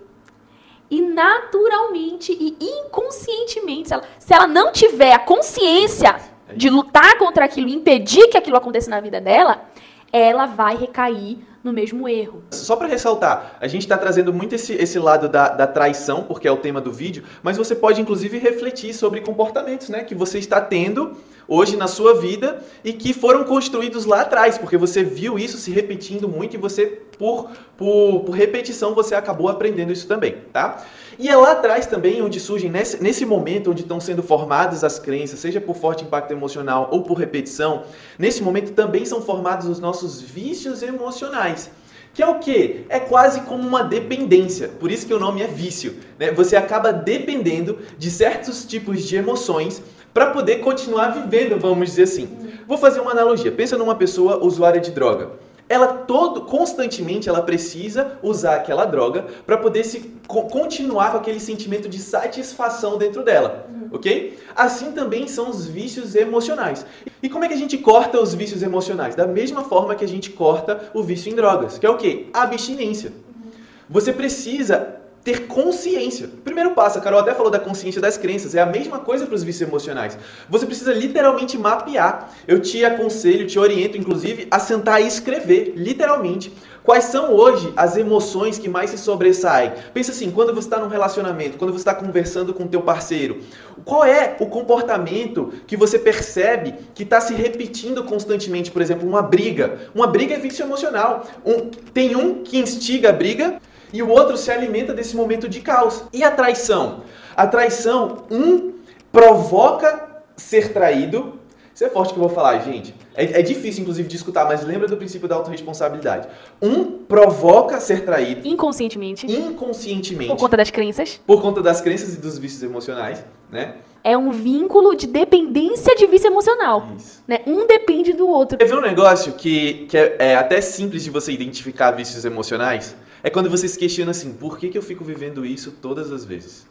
e 0.90 1.02
naturalmente 1.02 2.32
e 2.32 2.58
inconscientemente, 2.60 3.90
se 3.90 3.94
ela, 3.94 4.04
se 4.18 4.34
ela 4.34 4.48
não 4.48 4.72
tiver 4.72 5.14
a 5.14 5.20
consciência 5.20 6.16
de 6.56 6.70
lutar 6.70 7.18
contra 7.18 7.46
aquilo, 7.46 7.70
impedir 7.70 8.28
que 8.28 8.38
aquilo 8.38 8.58
aconteça 8.58 8.90
na 8.90 9.00
vida 9.00 9.22
dela, 9.22 9.66
ela 10.12 10.48
vai 10.48 10.76
recair 10.76 11.38
no 11.64 11.74
mesmo 11.74 12.08
erro. 12.08 12.44
Só 12.52 12.76
para 12.76 12.88
ressaltar, 12.88 13.58
a 13.60 13.68
gente 13.68 13.82
está 13.82 13.98
trazendo 13.98 14.34
muito 14.34 14.56
esse, 14.56 14.74
esse 14.74 14.98
lado 14.98 15.28
da, 15.28 15.50
da 15.50 15.68
traição, 15.68 16.24
porque 16.24 16.48
é 16.48 16.52
o 16.52 16.58
tema 16.58 16.80
do 16.80 16.92
vídeo, 16.92 17.24
mas 17.44 17.58
você 17.58 17.76
pode 17.76 18.02
inclusive 18.02 18.38
refletir 18.38 18.94
sobre 18.94 19.22
comportamentos 19.22 19.90
né, 19.90 20.04
que 20.04 20.16
você 20.16 20.40
está 20.40 20.62
tendo 20.62 21.18
hoje 21.48 21.76
na 21.76 21.88
sua 21.88 22.20
vida 22.20 22.62
e 22.84 22.94
que 22.94 23.12
foram 23.12 23.44
construídos 23.44 24.06
lá 24.06 24.22
atrás, 24.22 24.58
porque 24.58 24.78
você 24.78 25.04
viu 25.04 25.38
isso 25.40 25.58
se 25.58 25.72
repetindo 25.72 26.30
muito 26.30 26.56
e 26.56 26.58
você, 26.58 26.86
por, 27.18 27.50
por, 27.76 28.22
por 28.22 28.32
repetição, 28.32 28.94
você 28.94 29.16
acabou 29.16 29.50
aprendendo 29.50 29.92
isso 29.92 30.08
também, 30.08 30.38
tá? 30.54 30.86
E 31.20 31.28
é 31.28 31.36
lá 31.36 31.52
atrás 31.52 31.86
também 31.86 32.22
onde 32.22 32.40
surgem, 32.40 32.72
nesse, 32.72 33.04
nesse 33.04 33.26
momento 33.26 33.72
onde 33.72 33.82
estão 33.82 34.00
sendo 34.00 34.24
formadas 34.24 34.86
as 34.86 34.98
crenças, 34.98 35.38
seja 35.40 35.60
por 35.60 35.76
forte 35.76 36.06
impacto 36.06 36.32
emocional 36.32 36.88
ou 36.94 37.04
por 37.04 37.16
repetição, 37.16 37.84
nesse 38.18 38.42
momento 38.42 38.72
também 38.72 39.04
são 39.04 39.22
formados 39.22 39.68
os 39.68 39.82
nossos 39.82 40.22
vícios 40.22 40.82
emocionais. 40.82 41.70
Que 42.14 42.24
é 42.24 42.28
o 42.28 42.40
que? 42.40 42.86
É 42.88 43.02
quase 43.02 43.42
como 43.42 43.68
uma 43.68 43.84
dependência. 43.84 44.70
Por 44.70 44.90
isso 44.90 45.06
que 45.06 45.14
o 45.14 45.20
nome 45.20 45.42
é 45.42 45.48
vício. 45.48 45.98
Né? 46.18 46.32
Você 46.32 46.56
acaba 46.56 46.94
dependendo 46.94 47.80
de 47.98 48.10
certos 48.10 48.64
tipos 48.64 49.04
de 49.04 49.18
emoções 49.18 49.84
para 50.14 50.28
poder 50.28 50.60
continuar 50.62 51.10
vivendo, 51.10 51.60
vamos 51.60 51.90
dizer 51.90 52.04
assim. 52.04 52.30
Vou 52.66 52.78
fazer 52.78 53.02
uma 53.02 53.12
analogia. 53.12 53.52
Pensa 53.52 53.78
numa 53.78 53.96
pessoa 53.96 54.38
usuária 54.42 54.80
de 54.80 54.92
droga. 54.92 55.32
Ela 55.70 55.88
todo 55.88 56.42
constantemente 56.42 57.30
ela 57.30 57.44
precisa 57.44 58.18
usar 58.24 58.56
aquela 58.56 58.86
droga 58.86 59.28
para 59.46 59.56
poder 59.56 59.84
se 59.84 60.00
continuar 60.28 61.12
com 61.12 61.18
aquele 61.18 61.40
sentimento 61.40 61.88
de 61.88 62.00
satisfação 62.00 62.98
dentro 62.98 63.24
dela, 63.24 63.68
uhum. 63.70 63.90
ok? 63.92 64.40
Assim 64.56 64.92
também 64.92 65.28
são 65.28 65.50
os 65.50 65.68
vícios 65.68 66.16
emocionais. 66.16 66.86
E 67.22 67.30
como 67.30 67.46
é 67.46 67.48
que 67.48 67.54
a 67.54 67.58
gente 67.58 67.78
corta 67.78 68.20
os 68.20 68.34
vícios 68.34 68.64
emocionais? 68.64 69.16
Da 69.16 69.28
mesma 69.28 69.64
forma 69.64 69.94
que 69.94 70.04
a 70.04 70.08
gente 70.08 70.32
corta 70.32 70.90
o 70.94 71.04
vício 71.04 71.32
em 71.32 71.36
drogas, 71.36 71.78
que 71.78 71.86
é 71.86 71.90
o 71.90 71.98
que? 71.98 72.30
Abstinência. 72.34 73.12
Uhum. 73.12 73.52
Você 73.88 74.12
precisa 74.12 74.99
ter 75.24 75.48
consciência. 75.48 76.30
Primeiro 76.44 76.72
passo, 76.72 76.98
a 76.98 77.02
Carol 77.02 77.20
até 77.20 77.34
falou 77.34 77.52
da 77.52 77.60
consciência 77.60 78.02
das 78.02 78.18
crenças, 78.18 78.56
é 78.56 78.62
a 78.62 78.66
mesma 78.66 79.00
coisa 79.00 79.26
para 79.26 79.36
os 79.36 79.44
vícios 79.44 79.68
emocionais. 79.68 80.18
Você 80.50 80.66
precisa 80.66 80.94
literalmente 80.94 81.58
mapear. 81.58 82.32
Eu 82.48 82.60
te 82.62 82.84
aconselho, 82.86 83.46
te 83.46 83.60
oriento, 83.60 83.98
inclusive, 83.98 84.48
a 84.50 84.60
sentar 84.60 85.02
e 85.02 85.08
escrever, 85.08 85.74
literalmente, 85.76 86.54
quais 86.84 87.06
são 87.06 87.34
hoje 87.34 87.72
as 87.76 87.98
emoções 87.98 88.58
que 88.58 88.70
mais 88.70 88.90
se 88.90 88.98
sobressaem. 88.98 89.74
Pensa 89.94 90.12
assim, 90.12 90.32
quando 90.32 90.54
você 90.54 90.68
está 90.68 90.80
num 90.80 90.88
relacionamento, 90.88 91.58
quando 91.58 91.72
você 91.72 91.82
está 91.82 91.94
conversando 91.94 92.54
com 92.54 92.64
o 92.64 92.68
teu 92.68 92.82
parceiro, 92.82 93.42
qual 93.86 94.06
é 94.06 94.36
o 94.40 94.48
comportamento 94.48 95.54
que 95.68 95.78
você 95.78 96.00
percebe 96.00 96.74
que 96.96 97.04
está 97.04 97.22
se 97.22 97.34
repetindo 97.34 98.04
constantemente? 98.04 98.72
Por 98.72 98.82
exemplo, 98.82 99.08
uma 99.08 99.22
briga. 99.22 99.80
Uma 99.94 100.08
briga 100.08 100.36
é 100.36 100.40
vício 100.40 100.64
emocional. 100.64 101.26
Um, 101.46 101.70
tem 101.94 102.16
um 102.16 102.44
que 102.44 102.58
instiga 102.58 103.10
a 103.10 103.14
briga 103.14 103.60
e 103.92 104.02
o 104.02 104.10
outro 104.10 104.38
se 104.38 104.52
alimenta 104.52 104.94
desse 104.94 105.16
momento 105.16 105.48
de 105.48 105.62
caos. 105.62 106.04
E 106.14 106.24
a 106.24 106.32
traição? 106.32 107.02
A 107.36 107.48
traição, 107.48 108.26
um 108.30 108.74
provoca 109.12 110.24
ser 110.36 110.74
traído. 110.74 111.40
Isso 111.74 111.86
é 111.86 111.90
forte 111.90 112.14
que 112.14 112.20
eu 112.20 112.24
vou 112.24 112.34
falar, 112.34 112.60
gente. 112.60 112.94
É, 113.16 113.40
é 113.40 113.42
difícil, 113.42 113.82
inclusive, 113.82 114.08
de 114.08 114.16
escutar, 114.16 114.46
mas 114.46 114.64
lembra 114.64 114.88
do 114.88 114.98
princípio 114.98 115.28
da 115.28 115.36
autorresponsabilidade. 115.36 116.28
Um 116.62 116.84
provoca 116.84 117.80
ser 117.80 118.04
traído. 118.04 118.46
Inconscientemente. 118.46 119.26
Inconscientemente. 119.32 120.30
Por 120.30 120.38
conta 120.38 120.58
das 120.58 120.70
crenças. 120.70 121.22
Por 121.26 121.42
conta 121.42 121.62
das 121.62 121.80
crenças 121.80 122.16
e 122.16 122.18
dos 122.18 122.38
vícios 122.38 122.62
emocionais, 122.64 123.24
né? 123.50 123.76
É 124.04 124.18
um 124.18 124.32
vínculo 124.32 124.96
de 124.96 125.08
dependência 125.08 125.96
de 125.96 126.06
vício 126.08 126.28
emocional. 126.28 126.88
Isso. 126.98 127.22
Né? 127.28 127.42
Um 127.46 127.68
depende 127.68 128.14
do 128.14 128.28
outro. 128.28 128.58
Ver 128.58 128.74
um 128.74 128.82
negócio 128.82 129.34
que, 129.34 129.86
que 129.90 129.98
é, 129.98 130.16
é 130.20 130.36
até 130.36 130.62
simples 130.62 131.04
de 131.04 131.10
você 131.10 131.32
identificar 131.32 131.92
vícios 131.92 132.24
emocionais? 132.24 132.96
É 133.22 133.30
quando 133.30 133.50
você 133.50 133.68
se 133.68 133.78
questiona 133.78 134.12
assim, 134.12 134.34
por 134.34 134.58
que, 134.58 134.70
que 134.70 134.78
eu 134.78 134.82
fico 134.82 135.04
vivendo 135.04 135.46
isso 135.46 135.72
todas 135.82 136.12
as 136.12 136.24
vezes? 136.24 136.66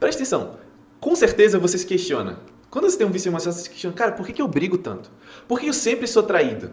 Preste 0.00 0.18
atenção, 0.18 0.56
com 1.00 1.14
certeza 1.14 1.58
você 1.58 1.78
se 1.78 1.86
questiona. 1.86 2.40
Quando 2.70 2.90
você 2.90 2.98
tem 2.98 3.06
um 3.06 3.10
vício 3.10 3.28
emocional, 3.28 3.52
você 3.52 3.64
se 3.64 3.70
questiona, 3.70 3.94
cara, 3.94 4.12
por 4.12 4.26
que, 4.26 4.32
que 4.32 4.42
eu 4.42 4.48
brigo 4.48 4.76
tanto? 4.76 5.10
Por 5.46 5.60
que 5.60 5.68
eu 5.68 5.72
sempre 5.72 6.08
sou 6.08 6.24
traído? 6.24 6.72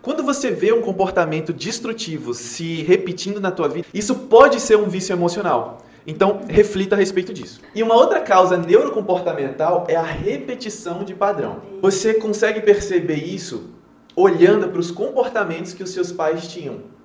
Quando 0.00 0.22
você 0.22 0.50
vê 0.50 0.72
um 0.72 0.80
comportamento 0.80 1.52
destrutivo 1.52 2.32
se 2.32 2.82
repetindo 2.82 3.40
na 3.40 3.50
tua 3.50 3.68
vida, 3.68 3.86
isso 3.92 4.14
pode 4.14 4.60
ser 4.60 4.76
um 4.76 4.88
vício 4.88 5.12
emocional. 5.12 5.84
Então, 6.06 6.42
reflita 6.48 6.94
a 6.94 6.98
respeito 6.98 7.34
disso. 7.34 7.60
E 7.74 7.82
uma 7.82 7.96
outra 7.96 8.20
causa 8.20 8.56
neurocomportamental 8.56 9.84
é 9.88 9.96
a 9.96 10.02
repetição 10.02 11.02
de 11.02 11.12
padrão. 11.12 11.60
Você 11.82 12.14
consegue 12.14 12.60
perceber 12.60 13.16
isso 13.16 13.70
olhando 14.14 14.68
para 14.68 14.78
os 14.78 14.90
comportamentos 14.90 15.74
que 15.74 15.82
os 15.82 15.90
seus 15.90 16.12
pais 16.12 16.46
tinham. 16.46 16.95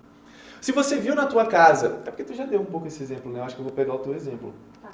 Se 0.61 0.71
você 0.71 0.95
viu 0.97 1.15
na 1.15 1.25
tua 1.25 1.47
casa, 1.47 1.99
é 2.05 2.11
porque 2.11 2.23
tu 2.23 2.35
já 2.35 2.45
deu 2.45 2.61
um 2.61 2.65
pouco 2.65 2.85
esse 2.85 3.01
exemplo, 3.01 3.31
né? 3.31 3.39
Eu 3.39 3.43
acho 3.45 3.55
que 3.55 3.61
eu 3.61 3.65
vou 3.65 3.73
pegar 3.73 3.95
o 3.95 3.97
teu 3.97 4.13
exemplo. 4.13 4.53
Tá. 4.79 4.89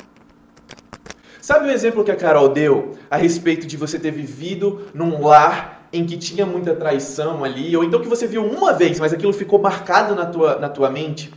Sabe 1.42 1.68
o 1.68 1.70
exemplo 1.70 2.06
que 2.06 2.12
a 2.12 2.16
Carol 2.16 2.48
deu 2.48 2.94
a 3.12 3.18
respeito 3.18 3.68
de 3.68 3.76
você 3.76 4.00
ter 4.00 4.12
vivido 4.12 4.88
num 4.94 5.22
lar 5.26 5.90
em 5.92 6.06
que 6.06 6.16
tinha 6.16 6.46
muita 6.46 6.74
traição 6.74 7.44
ali, 7.44 7.76
ou 7.76 7.84
então 7.84 8.00
que 8.00 8.08
você 8.08 8.26
viu 8.26 8.46
uma 8.46 8.72
vez, 8.72 8.98
mas 8.98 9.12
aquilo 9.12 9.34
ficou 9.34 9.60
marcado 9.60 10.16
na 10.16 10.26
tua, 10.26 10.58
na 10.58 10.70
tua 10.70 10.90
mente? 10.90 11.34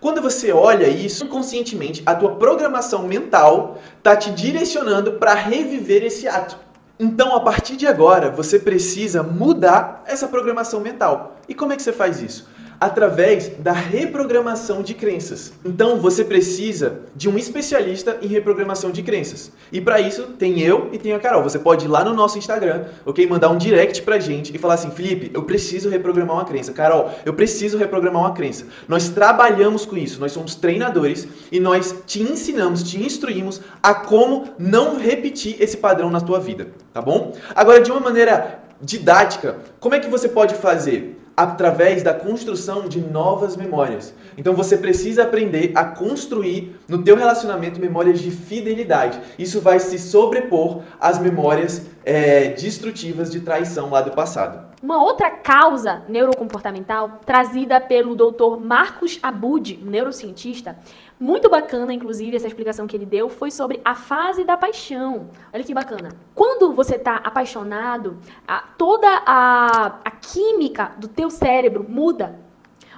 Quando 0.00 0.22
você 0.22 0.52
olha 0.52 0.86
isso 0.86 1.24
inconscientemente, 1.24 2.00
a 2.06 2.14
tua 2.14 2.36
programação 2.36 3.08
mental 3.08 3.78
está 3.98 4.14
te 4.14 4.30
direcionando 4.30 5.14
para 5.14 5.34
reviver 5.34 6.04
esse 6.04 6.28
ato. 6.28 6.56
Então, 6.96 7.34
a 7.34 7.40
partir 7.40 7.76
de 7.76 7.88
agora, 7.88 8.30
você 8.30 8.56
precisa 8.56 9.20
mudar 9.20 10.04
essa 10.06 10.28
programação 10.28 10.78
mental. 10.78 11.38
E 11.48 11.54
como 11.54 11.72
é 11.72 11.76
que 11.76 11.82
você 11.82 11.92
faz 11.92 12.22
isso? 12.22 12.53
Através 12.84 13.48
da 13.60 13.72
reprogramação 13.72 14.82
de 14.82 14.92
crenças. 14.92 15.54
Então 15.64 15.98
você 15.98 16.22
precisa 16.22 17.00
de 17.16 17.30
um 17.30 17.38
especialista 17.38 18.18
em 18.20 18.26
reprogramação 18.26 18.90
de 18.90 19.02
crenças. 19.02 19.50
E 19.72 19.80
para 19.80 20.02
isso 20.02 20.24
tem 20.38 20.60
eu 20.60 20.90
e 20.92 20.98
tem 20.98 21.14
a 21.14 21.18
Carol. 21.18 21.42
Você 21.42 21.58
pode 21.58 21.86
ir 21.86 21.88
lá 21.88 22.04
no 22.04 22.12
nosso 22.12 22.36
Instagram, 22.36 22.84
ok? 23.06 23.26
Mandar 23.26 23.48
um 23.48 23.56
direct 23.56 24.02
pra 24.02 24.18
gente 24.18 24.54
e 24.54 24.58
falar 24.58 24.74
assim: 24.74 24.90
Felipe, 24.90 25.30
eu 25.32 25.44
preciso 25.44 25.88
reprogramar 25.88 26.36
uma 26.36 26.44
crença. 26.44 26.74
Carol, 26.74 27.10
eu 27.24 27.32
preciso 27.32 27.78
reprogramar 27.78 28.20
uma 28.20 28.34
crença. 28.34 28.66
Nós 28.86 29.08
trabalhamos 29.08 29.86
com 29.86 29.96
isso, 29.96 30.20
nós 30.20 30.32
somos 30.32 30.54
treinadores 30.54 31.26
e 31.50 31.58
nós 31.58 32.02
te 32.06 32.20
ensinamos, 32.20 32.82
te 32.82 33.02
instruímos 33.02 33.62
a 33.82 33.94
como 33.94 34.50
não 34.58 34.98
repetir 34.98 35.56
esse 35.58 35.78
padrão 35.78 36.10
na 36.10 36.20
tua 36.20 36.38
vida, 36.38 36.68
tá 36.92 37.00
bom? 37.00 37.34
Agora, 37.54 37.80
de 37.80 37.90
uma 37.90 38.00
maneira 38.00 38.62
didática, 38.78 39.56
como 39.80 39.94
é 39.94 40.00
que 40.00 40.10
você 40.10 40.28
pode 40.28 40.54
fazer? 40.54 41.13
Através 41.36 42.02
da 42.02 42.14
construção 42.14 42.88
de 42.88 43.00
novas 43.00 43.56
memórias. 43.56 44.14
Então 44.36 44.54
você 44.54 44.76
precisa 44.76 45.24
aprender 45.24 45.72
a 45.74 45.84
construir 45.84 46.78
no 46.88 47.02
teu 47.02 47.16
relacionamento 47.16 47.80
memórias 47.80 48.20
de 48.20 48.30
fidelidade. 48.30 49.20
Isso 49.38 49.60
vai 49.60 49.80
se 49.80 49.98
sobrepor 49.98 50.82
às 51.00 51.18
memórias 51.18 51.86
é, 52.04 52.48
destrutivas 52.48 53.30
de 53.30 53.40
traição 53.40 53.90
lá 53.90 54.00
do 54.00 54.12
passado. 54.12 54.74
Uma 54.82 55.02
outra 55.02 55.30
causa 55.30 56.02
neurocomportamental 56.08 57.20
trazida 57.24 57.80
pelo 57.80 58.14
Dr. 58.14 58.60
Marcos 58.60 59.18
Abud, 59.22 59.80
um 59.82 59.88
neurocientista, 59.88 60.76
muito 61.18 61.48
bacana, 61.48 61.92
inclusive, 61.92 62.36
essa 62.36 62.46
explicação 62.46 62.86
que 62.86 62.96
ele 62.96 63.06
deu 63.06 63.28
foi 63.28 63.50
sobre 63.50 63.80
a 63.84 63.94
fase 63.94 64.44
da 64.44 64.56
paixão. 64.56 65.30
Olha 65.52 65.62
que 65.62 65.72
bacana. 65.72 66.10
Quando 66.34 66.72
você 66.72 66.96
está 66.96 67.16
apaixonado, 67.16 68.18
a, 68.46 68.60
toda 68.76 69.08
a, 69.24 70.00
a 70.04 70.10
química 70.10 70.92
do 70.98 71.06
teu 71.06 71.30
cérebro 71.30 71.86
muda. 71.88 72.38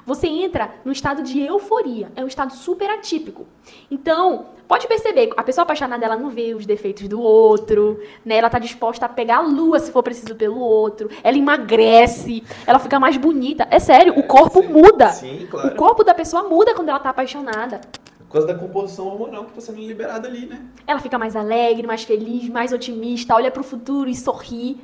Você 0.07 0.29
entra 0.29 0.73
no 0.85 0.93
estado 0.93 1.21
de 1.21 1.43
euforia. 1.43 2.13
É 2.15 2.23
um 2.23 2.29
estado 2.29 2.53
super 2.55 2.89
atípico. 2.89 3.45
Então, 3.91 4.47
pode 4.69 4.87
perceber, 4.87 5.31
a 5.37 5.43
pessoa 5.43 5.65
apaixonada, 5.65 6.05
ela 6.05 6.17
não 6.17 6.31
vê 6.31 6.55
os 6.55 6.65
defeitos 6.65 7.09
do 7.09 7.21
outro, 7.21 8.01
né? 8.25 8.37
Ela 8.37 8.49
tá 8.49 8.61
disposta 8.61 9.05
a 9.05 9.09
pegar 9.09 9.39
a 9.39 9.41
lua 9.41 9.81
se 9.81 9.91
for 9.91 10.05
preciso 10.05 10.37
pelo 10.37 10.61
outro. 10.61 11.11
Ela 11.25 11.37
emagrece, 11.37 12.45
ela 12.65 12.79
fica 12.79 13.01
mais 13.01 13.17
bonita. 13.17 13.67
É 13.69 13.81
sério, 13.81 14.15
é, 14.15 14.19
o 14.21 14.23
corpo 14.23 14.63
sim, 14.63 14.69
muda. 14.69 15.09
Sim, 15.11 15.49
claro. 15.51 15.69
O 15.69 15.77
corpo 15.77 16.05
da 16.05 16.15
pessoa 16.15 16.45
muda 16.45 16.73
quando 16.73 16.89
ela 16.89 17.01
tá 17.01 17.11
apaixonada. 17.11 17.81
Por 18.27 18.33
causa 18.33 18.47
da 18.49 18.55
composição 18.55 19.07
hormonal 19.07 19.45
que 19.45 19.51
está 19.51 19.61
sendo 19.61 19.87
liberada 19.87 20.27
ali, 20.27 20.47
né? 20.47 20.65
Ela 20.87 21.01
fica 21.01 21.17
mais 21.17 21.37
alegre, 21.37 21.87
mais 21.87 22.03
feliz, 22.03 22.49
mais 22.49 22.73
otimista, 22.73 23.35
olha 23.35 23.51
pro 23.51 23.63
futuro 23.63 24.11
e 24.11 24.17
sorri. 24.17 24.81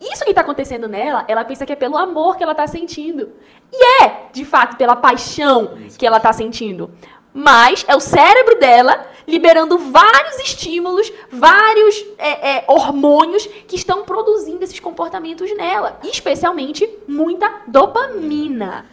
Isso 0.00 0.24
que 0.24 0.32
tá 0.32 0.40
acontecendo 0.40 0.88
nela, 0.88 1.24
ela 1.28 1.44
pensa 1.44 1.66
que 1.66 1.72
é 1.72 1.76
pelo 1.76 1.98
amor 1.98 2.36
que 2.36 2.42
ela 2.42 2.54
tá 2.54 2.66
sentindo. 2.66 3.30
E 3.70 4.02
é, 4.02 4.28
de 4.32 4.46
fato, 4.46 4.76
pela 4.76 4.96
paixão 4.96 5.76
Isso. 5.86 5.98
que 5.98 6.06
ela 6.06 6.18
tá 6.18 6.32
sentindo. 6.32 6.90
Mas 7.32 7.84
é 7.86 7.94
o 7.94 8.00
cérebro 8.00 8.58
dela 8.58 9.06
liberando 9.26 9.78
vários 9.78 10.38
estímulos, 10.40 11.12
vários 11.30 12.04
é, 12.18 12.56
é, 12.56 12.64
hormônios 12.66 13.46
que 13.46 13.76
estão 13.76 14.04
produzindo 14.04 14.64
esses 14.64 14.80
comportamentos 14.80 15.54
nela. 15.56 16.00
Especialmente 16.02 16.88
muita 17.06 17.62
dopamina, 17.68 18.86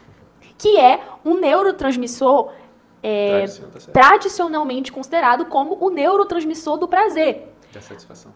que 0.57 0.77
é 0.77 0.99
um 1.25 1.39
neurotransmissor 1.39 2.51
é, 3.07 3.45
tá 3.47 3.91
tradicionalmente 3.93 4.91
considerado 4.91 5.45
como 5.45 5.77
o 5.79 5.89
neurotransmissor 5.89 6.77
do 6.77 6.87
prazer 6.87 7.53
Da 7.73 7.81
satisfação. 7.81 8.31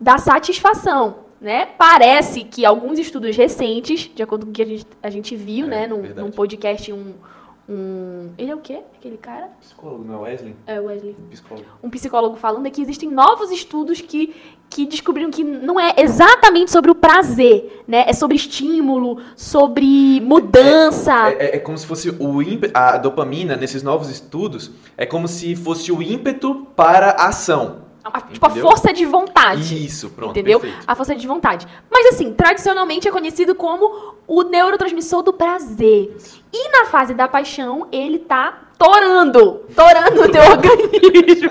da 0.00 0.18
satisfação, 0.18 1.16
né? 1.40 1.66
Parece 1.78 2.44
que 2.44 2.64
alguns 2.64 2.98
estudos 2.98 3.36
recentes, 3.36 4.10
de 4.14 4.22
acordo 4.22 4.46
com 4.46 4.50
o 4.50 4.54
que 4.54 4.62
a 4.62 4.66
gente, 4.66 4.86
a 5.02 5.10
gente 5.10 5.34
viu, 5.36 5.66
É, 5.66 5.68
né, 5.68 5.86
num, 5.86 6.02
num 6.14 6.30
podcast, 6.30 6.92
um, 6.92 7.14
um... 7.68 8.30
Ele 8.36 8.50
é 8.50 8.54
o 8.54 8.58
quê? 8.58 8.80
Aquele 8.98 9.16
cara? 9.16 9.48
Psicólogo, 9.60 10.04
não 10.04 10.14
é 10.14 10.30
Wesley? 10.30 10.56
É 10.66 10.80
o 10.80 10.84
Wesley. 10.84 11.16
Psicólogo. 11.30 11.66
Um 11.82 11.90
psicólogo 11.90 12.36
falando 12.36 12.66
é 12.66 12.70
que 12.70 12.82
existem 12.82 13.10
novos 13.10 13.50
estudos 13.50 14.00
que, 14.00 14.34
que 14.68 14.84
descobriram 14.84 15.30
que 15.30 15.42
não 15.42 15.78
é 15.80 15.94
exatamente 15.96 16.70
sobre 16.70 16.90
o 16.90 16.94
prazer, 16.94 17.84
né? 17.88 18.04
É 18.06 18.12
sobre 18.12 18.36
estímulo, 18.36 19.20
sobre 19.34 20.20
mudança. 20.20 21.30
É, 21.30 21.46
é- 21.46 21.56
é 21.56 21.58
como 21.58 21.78
se 21.78 21.86
fosse 21.86 22.10
o 22.10 22.40
a 22.74 22.98
dopamina, 22.98 23.56
nesses 23.56 23.82
novos 23.82 24.10
estudos, 24.10 24.70
é 24.96 25.06
como 25.06 25.26
se 25.26 25.56
fosse 25.56 25.90
o 25.90 26.02
ímpeto 26.02 26.66
para 26.76 27.10
a 27.12 27.28
ação. 27.28 27.83
A- 28.04 28.20
tipo, 28.20 28.44
a 28.46 28.50
força 28.50 28.92
de 28.92 29.04
vontade. 29.06 29.84
Isso, 29.86 30.10
pronto, 30.10 30.30
entendeu? 30.30 30.60
perfeito. 30.60 30.84
A 30.86 30.94
força 30.94 31.14
de 31.16 31.26
vontade. 31.26 31.66
Mas 31.90 32.06
assim, 32.08 32.32
tradicionalmente 32.34 33.08
é 33.08 33.10
conhecido 33.10 33.54
como 33.54 34.14
o 34.26 34.42
neurotransmissor 34.42 35.22
do 35.22 35.32
prazer. 35.32 36.14
E 36.52 36.68
na 36.70 36.84
fase 36.86 37.14
da 37.14 37.26
paixão, 37.26 37.88
ele 37.90 38.18
tá 38.18 38.68
torando, 38.78 39.62
torando 39.74 40.22
o 40.22 40.30
teu 40.30 40.42
organismo. 40.52 41.50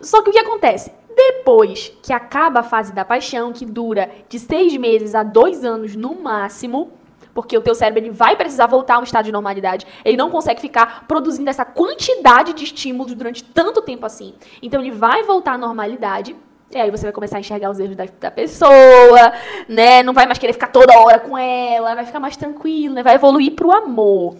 Só 0.00 0.22
que 0.22 0.30
o 0.30 0.32
que 0.32 0.38
acontece? 0.38 0.90
Depois 1.14 1.92
que 2.02 2.12
acaba 2.12 2.60
a 2.60 2.62
fase 2.62 2.92
da 2.94 3.04
paixão, 3.04 3.52
que 3.52 3.66
dura 3.66 4.10
de 4.28 4.38
seis 4.38 4.74
meses 4.76 5.14
a 5.14 5.22
dois 5.22 5.64
anos 5.64 5.94
no 5.94 6.14
máximo, 6.14 6.92
porque 7.34 7.56
o 7.56 7.60
teu 7.60 7.74
cérebro 7.74 8.02
ele 8.02 8.10
vai 8.10 8.36
precisar 8.36 8.66
voltar 8.66 8.96
a 8.96 8.98
um 8.98 9.02
estado 9.02 9.24
de 9.24 9.32
normalidade. 9.32 9.86
Ele 10.04 10.16
não 10.16 10.30
consegue 10.30 10.60
ficar 10.60 11.06
produzindo 11.06 11.48
essa 11.50 11.64
quantidade 11.64 12.52
de 12.52 12.64
estímulos 12.64 13.14
durante 13.14 13.44
tanto 13.44 13.82
tempo 13.82 14.06
assim. 14.06 14.34
Então 14.62 14.80
ele 14.80 14.90
vai 14.90 15.22
voltar 15.22 15.54
à 15.54 15.58
normalidade. 15.58 16.36
E 16.72 16.78
aí 16.78 16.90
você 16.90 17.04
vai 17.04 17.12
começar 17.12 17.36
a 17.38 17.40
enxergar 17.40 17.70
os 17.70 17.80
erros 17.80 17.96
da, 17.96 18.04
da 18.20 18.30
pessoa, 18.30 19.32
né? 19.68 20.02
Não 20.02 20.12
vai 20.12 20.26
mais 20.26 20.38
querer 20.38 20.52
ficar 20.52 20.68
toda 20.68 20.98
hora 20.98 21.18
com 21.18 21.36
ela, 21.36 21.94
vai 21.94 22.06
ficar 22.06 22.20
mais 22.20 22.36
tranquilo, 22.36 22.94
né? 22.94 23.02
Vai 23.02 23.16
evoluir 23.16 23.54
pro 23.54 23.72
amor. 23.72 24.36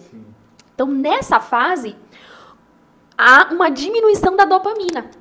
Então 0.73 0.87
nessa 0.87 1.39
fase 1.39 1.95
há 3.17 3.49
uma 3.51 3.69
diminuição 3.69 4.35
da 4.35 4.45
dopamina. 4.45 5.11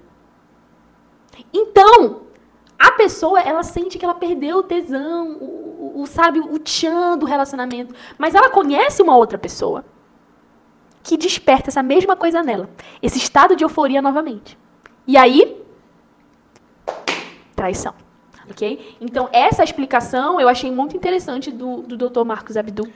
Então, 1.53 2.23
a 2.79 2.93
pessoa, 2.93 3.41
ela 3.41 3.63
sente 3.63 3.99
que 3.99 4.05
ela 4.05 4.15
perdeu 4.15 4.59
o 4.59 4.63
tesão, 4.63 5.37
o, 6.03 6.07
sabe, 6.07 6.41
o 6.41 6.59
tchan 6.59 7.17
do 7.19 7.27
relacionamento. 7.27 7.95
Mas 8.19 8.35
ela 8.35 8.51
conhece 8.51 9.03
uma 9.03 9.17
outra 9.17 9.39
pessoa 9.39 9.85
que 11.03 11.17
desperta 11.17 11.71
essa 11.71 11.83
mesma 11.83 12.15
coisa 12.15 12.43
nela. 12.43 12.69
Esse 13.03 13.19
estado 13.19 13.57
de 13.57 13.65
euforia 13.65 14.03
novamente. 14.03 14.59
E 15.07 15.17
aí, 15.17 15.61
traição. 17.55 17.95
Ok? 18.51 18.97
Então, 19.01 19.29
essa 19.33 19.63
explicação 19.63 20.41
eu 20.41 20.49
achei 20.49 20.71
muito 20.71 20.97
interessante 20.97 21.51
do, 21.53 21.83
do 21.83 21.97
Dr. 22.09 22.25
Marcos 22.25 22.57
Abdu. 22.57 22.91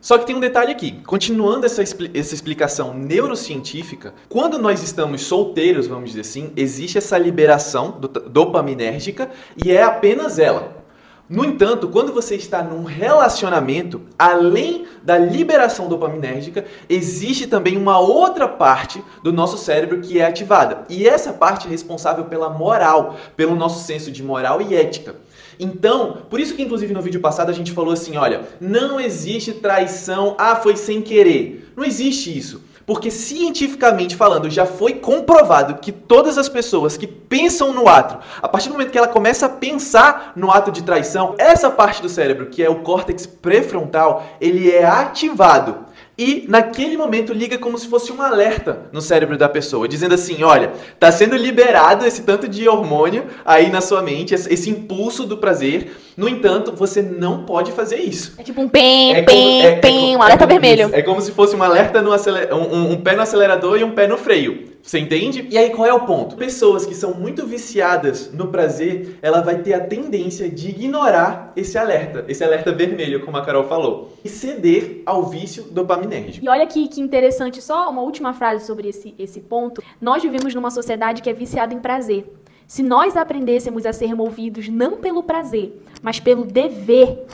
Só 0.00 0.18
que 0.18 0.26
tem 0.26 0.36
um 0.36 0.40
detalhe 0.40 0.70
aqui. 0.72 1.00
Continuando 1.04 1.64
essa, 1.66 1.82
essa 1.82 2.34
explicação 2.34 2.92
neurocientífica, 2.92 4.14
quando 4.28 4.58
nós 4.58 4.82
estamos 4.82 5.22
solteiros, 5.22 5.86
vamos 5.86 6.10
dizer 6.10 6.20
assim, 6.20 6.52
existe 6.56 6.98
essa 6.98 7.16
liberação 7.18 7.92
do- 7.92 8.08
dopaminérgica 8.08 9.30
e 9.64 9.70
é 9.70 9.82
apenas 9.82 10.38
ela. 10.38 10.84
No 11.28 11.44
entanto, 11.44 11.88
quando 11.88 12.12
você 12.12 12.36
está 12.36 12.62
num 12.62 12.84
relacionamento, 12.84 14.00
além 14.16 14.86
da 15.02 15.18
liberação 15.18 15.88
dopaminérgica, 15.88 16.64
existe 16.88 17.48
também 17.48 17.76
uma 17.76 17.98
outra 17.98 18.46
parte 18.46 19.02
do 19.24 19.32
nosso 19.32 19.58
cérebro 19.58 20.00
que 20.00 20.20
é 20.20 20.26
ativada. 20.26 20.84
E 20.88 21.08
essa 21.08 21.32
parte 21.32 21.66
é 21.66 21.70
responsável 21.70 22.26
pela 22.26 22.48
moral, 22.48 23.16
pelo 23.36 23.56
nosso 23.56 23.84
senso 23.84 24.12
de 24.12 24.22
moral 24.22 24.62
e 24.62 24.76
ética. 24.76 25.16
Então, 25.58 26.18
por 26.30 26.38
isso 26.38 26.54
que 26.54 26.62
inclusive 26.62 26.94
no 26.94 27.02
vídeo 27.02 27.20
passado 27.20 27.50
a 27.50 27.54
gente 27.54 27.72
falou 27.72 27.92
assim, 27.92 28.16
olha, 28.16 28.42
não 28.60 29.00
existe 29.00 29.52
traição, 29.52 30.36
ah, 30.38 30.54
foi 30.54 30.76
sem 30.76 31.02
querer. 31.02 31.72
Não 31.76 31.84
existe 31.84 32.36
isso. 32.36 32.62
Porque 32.86 33.10
cientificamente 33.10 34.14
falando, 34.14 34.48
já 34.48 34.64
foi 34.64 34.92
comprovado 34.94 35.80
que 35.80 35.90
todas 35.90 36.38
as 36.38 36.48
pessoas 36.48 36.96
que 36.96 37.04
pensam 37.04 37.72
no 37.72 37.88
ato, 37.88 38.24
a 38.40 38.46
partir 38.46 38.68
do 38.68 38.74
momento 38.74 38.92
que 38.92 38.98
ela 38.98 39.08
começa 39.08 39.46
a 39.46 39.48
pensar 39.48 40.32
no 40.36 40.52
ato 40.52 40.70
de 40.70 40.84
traição, 40.84 41.34
essa 41.36 41.68
parte 41.68 42.00
do 42.00 42.08
cérebro, 42.08 42.46
que 42.46 42.62
é 42.62 42.70
o 42.70 42.82
córtex 42.82 43.26
pré-frontal, 43.26 44.24
ele 44.40 44.70
é 44.70 44.84
ativado. 44.84 45.84
E 46.18 46.46
naquele 46.48 46.96
momento 46.96 47.32
liga 47.34 47.58
como 47.58 47.76
se 47.76 47.86
fosse 47.88 48.10
um 48.10 48.22
alerta 48.22 48.84
no 48.90 49.02
cérebro 49.02 49.36
da 49.36 49.48
pessoa, 49.50 49.86
dizendo 49.86 50.14
assim: 50.14 50.42
olha, 50.42 50.72
tá 50.98 51.12
sendo 51.12 51.36
liberado 51.36 52.06
esse 52.06 52.22
tanto 52.22 52.48
de 52.48 52.66
hormônio 52.66 53.26
aí 53.44 53.68
na 53.70 53.82
sua 53.82 54.00
mente, 54.02 54.34
esse 54.34 54.70
impulso 54.70 55.24
do 55.26 55.36
prazer. 55.36 55.94
No 56.16 56.26
entanto, 56.26 56.72
você 56.74 57.02
não 57.02 57.44
pode 57.44 57.72
fazer 57.72 57.96
isso. 57.96 58.32
É 58.38 58.42
tipo 58.42 58.62
um 58.62 58.68
pem, 58.68 59.14
É 59.14 59.22
pem, 59.22 59.60
é- 59.62 59.66
é 59.66 59.76
pem, 59.76 59.92
como- 60.00 60.18
um 60.18 60.22
alerta 60.22 60.44
é 60.44 60.46
vermelho. 60.46 60.90
É 60.94 61.02
como 61.02 61.20
se 61.20 61.32
fosse 61.32 61.54
um 61.54 61.62
alerta 61.62 62.00
no 62.00 62.10
acele- 62.10 62.48
um, 62.50 62.56
um- 62.74 62.92
um 62.92 62.96
pé 62.96 63.14
no 63.14 63.20
acelerador 63.20 63.78
e 63.78 63.84
um 63.84 63.90
pé 63.90 64.06
no 64.06 64.16
freio. 64.16 64.74
Você 64.86 65.00
entende? 65.00 65.48
E 65.50 65.58
aí 65.58 65.70
qual 65.70 65.84
é 65.84 65.92
o 65.92 66.06
ponto? 66.06 66.36
Pessoas 66.36 66.86
que 66.86 66.94
são 66.94 67.12
muito 67.12 67.44
viciadas 67.44 68.32
no 68.32 68.52
prazer, 68.52 69.18
ela 69.20 69.40
vai 69.40 69.60
ter 69.60 69.74
a 69.74 69.80
tendência 69.80 70.48
de 70.48 70.68
ignorar 70.68 71.52
esse 71.56 71.76
alerta, 71.76 72.24
esse 72.28 72.44
alerta 72.44 72.70
vermelho, 72.70 73.24
como 73.24 73.36
a 73.36 73.44
Carol 73.44 73.64
falou, 73.64 74.12
e 74.24 74.28
ceder 74.28 75.02
ao 75.04 75.24
vício 75.24 75.64
dopaminérgico. 75.64 76.46
E 76.46 76.48
olha 76.48 76.64
que, 76.68 76.86
que 76.86 77.00
interessante, 77.00 77.60
só 77.60 77.90
uma 77.90 78.00
última 78.00 78.32
frase 78.32 78.64
sobre 78.64 78.88
esse, 78.88 79.12
esse 79.18 79.40
ponto. 79.40 79.82
Nós 80.00 80.22
vivemos 80.22 80.54
numa 80.54 80.70
sociedade 80.70 81.20
que 81.20 81.28
é 81.28 81.32
viciada 81.32 81.74
em 81.74 81.80
prazer. 81.80 82.32
Se 82.68 82.80
nós 82.80 83.16
aprendêssemos 83.16 83.86
a 83.86 83.92
ser 83.92 84.14
movidos 84.14 84.68
não 84.68 84.98
pelo 84.98 85.24
prazer, 85.24 85.82
mas 86.00 86.20
pelo 86.20 86.44
dever, 86.44 87.26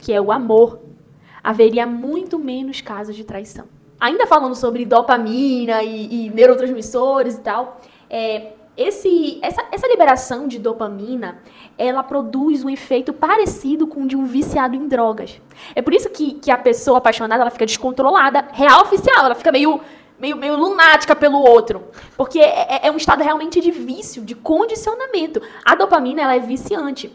que 0.00 0.14
é 0.14 0.20
o 0.20 0.32
amor, 0.32 0.80
haveria 1.44 1.86
muito 1.86 2.38
menos 2.38 2.80
casos 2.80 3.14
de 3.14 3.22
traição. 3.22 3.75
Ainda 3.98 4.26
falando 4.26 4.54
sobre 4.54 4.84
dopamina 4.84 5.82
e, 5.82 6.26
e 6.26 6.30
neurotransmissores 6.30 7.36
e 7.36 7.40
tal, 7.40 7.80
é, 8.10 8.52
esse, 8.76 9.38
essa, 9.40 9.64
essa 9.72 9.88
liberação 9.88 10.46
de 10.46 10.58
dopamina, 10.58 11.38
ela 11.78 12.02
produz 12.02 12.62
um 12.62 12.68
efeito 12.68 13.12
parecido 13.12 13.86
com 13.86 14.02
o 14.02 14.06
de 14.06 14.14
um 14.14 14.26
viciado 14.26 14.76
em 14.76 14.86
drogas. 14.86 15.40
É 15.74 15.80
por 15.80 15.94
isso 15.94 16.10
que, 16.10 16.34
que 16.34 16.50
a 16.50 16.58
pessoa 16.58 16.98
apaixonada, 16.98 17.40
ela 17.42 17.50
fica 17.50 17.64
descontrolada, 17.64 18.48
real 18.52 18.82
oficial, 18.82 19.24
ela 19.24 19.34
fica 19.34 19.50
meio, 19.50 19.80
meio, 20.20 20.36
meio 20.36 20.56
lunática 20.56 21.16
pelo 21.16 21.38
outro. 21.38 21.84
Porque 22.18 22.38
é, 22.38 22.86
é 22.86 22.90
um 22.90 22.98
estado 22.98 23.22
realmente 23.22 23.62
de 23.62 23.70
vício, 23.70 24.22
de 24.22 24.34
condicionamento. 24.34 25.40
A 25.64 25.74
dopamina, 25.74 26.20
ela 26.20 26.36
é 26.36 26.40
viciante. 26.40 27.10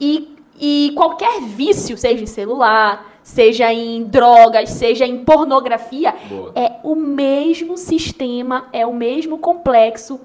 E, 0.00 0.36
e 0.58 0.92
qualquer 0.96 1.42
vício, 1.42 1.96
seja 1.96 2.24
em 2.24 2.26
celular, 2.26 3.06
seja 3.28 3.70
em 3.70 4.04
drogas, 4.04 4.70
seja 4.70 5.06
em 5.06 5.22
pornografia, 5.22 6.14
Boa. 6.30 6.50
é 6.54 6.80
o 6.82 6.94
mesmo 6.94 7.76
sistema, 7.76 8.68
é 8.72 8.86
o 8.86 8.94
mesmo 8.94 9.36
complexo, 9.36 10.18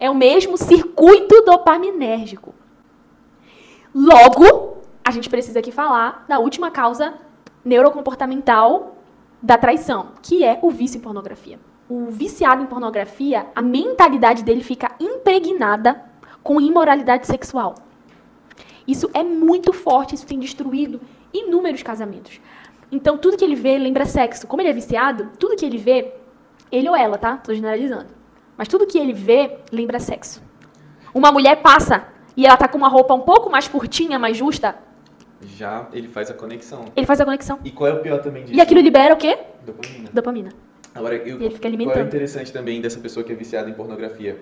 é 0.00 0.10
o 0.10 0.14
mesmo 0.14 0.58
circuito 0.58 1.40
dopaminérgico. 1.42 2.52
Logo, 3.94 4.78
a 5.04 5.12
gente 5.12 5.30
precisa 5.30 5.60
aqui 5.60 5.70
falar 5.70 6.24
da 6.28 6.40
última 6.40 6.68
causa 6.68 7.14
neurocomportamental 7.64 8.96
da 9.40 9.56
traição, 9.56 10.08
que 10.20 10.44
é 10.44 10.58
o 10.60 10.68
vício 10.68 10.98
em 10.98 11.00
pornografia. 11.00 11.60
O 11.88 12.06
viciado 12.06 12.60
em 12.60 12.66
pornografia, 12.66 13.46
a 13.54 13.62
mentalidade 13.62 14.42
dele 14.42 14.64
fica 14.64 14.90
impregnada 14.98 16.02
com 16.42 16.60
imoralidade 16.60 17.24
sexual. 17.24 17.76
Isso 18.84 19.08
é 19.14 19.22
muito 19.22 19.72
forte, 19.72 20.16
isso 20.16 20.26
tem 20.26 20.40
destruído 20.40 21.00
inúmeros 21.32 21.82
casamentos. 21.82 22.40
Então, 22.90 23.18
tudo 23.18 23.36
que 23.36 23.44
ele 23.44 23.54
vê 23.54 23.76
lembra 23.78 24.04
sexo. 24.06 24.46
Como 24.46 24.62
ele 24.62 24.70
é 24.70 24.72
viciado, 24.72 25.30
tudo 25.38 25.56
que 25.56 25.64
ele 25.64 25.76
vê, 25.78 26.14
ele 26.72 26.88
ou 26.88 26.96
ela, 26.96 27.18
tá? 27.18 27.36
Tô 27.36 27.52
generalizando. 27.54 28.06
Mas 28.56 28.66
tudo 28.68 28.86
que 28.86 28.98
ele 28.98 29.12
vê 29.12 29.58
lembra 29.70 29.98
sexo. 30.00 30.42
Uma 31.14 31.30
mulher 31.30 31.56
passa 31.62 32.06
e 32.36 32.46
ela 32.46 32.56
tá 32.56 32.66
com 32.68 32.78
uma 32.78 32.88
roupa 32.88 33.14
um 33.14 33.20
pouco 33.20 33.50
mais 33.50 33.68
curtinha, 33.68 34.18
mais 34.18 34.36
justa, 34.36 34.76
Já 35.42 35.86
ele 35.92 36.08
faz 36.08 36.30
a 36.30 36.34
conexão. 36.34 36.86
ele 36.96 37.06
faz 37.06 37.20
a 37.20 37.24
conexão. 37.24 37.58
E 37.64 37.70
qual 37.70 37.88
é 37.90 37.94
o 37.94 38.00
pior 38.00 38.20
também 38.20 38.44
disso? 38.44 38.56
E 38.56 38.60
aquilo 38.60 38.80
libera 38.80 39.14
o 39.14 39.16
quê? 39.16 39.38
Dopamina. 39.64 40.08
Dopamina. 40.12 40.52
Agora, 40.94 41.14
eu, 41.16 41.40
E 41.40 41.44
ele 41.44 41.54
fica 41.54 41.60
qual 41.60 41.72
é 41.72 41.74
o 41.74 41.74
alimentando. 41.76 42.06
interessante 42.08 42.52
também 42.52 42.80
dessa 42.80 42.98
pessoa 42.98 43.22
que 43.22 43.30
é 43.32 43.34
viciada 43.36 43.68
em 43.70 43.74
pornografia? 43.74 44.40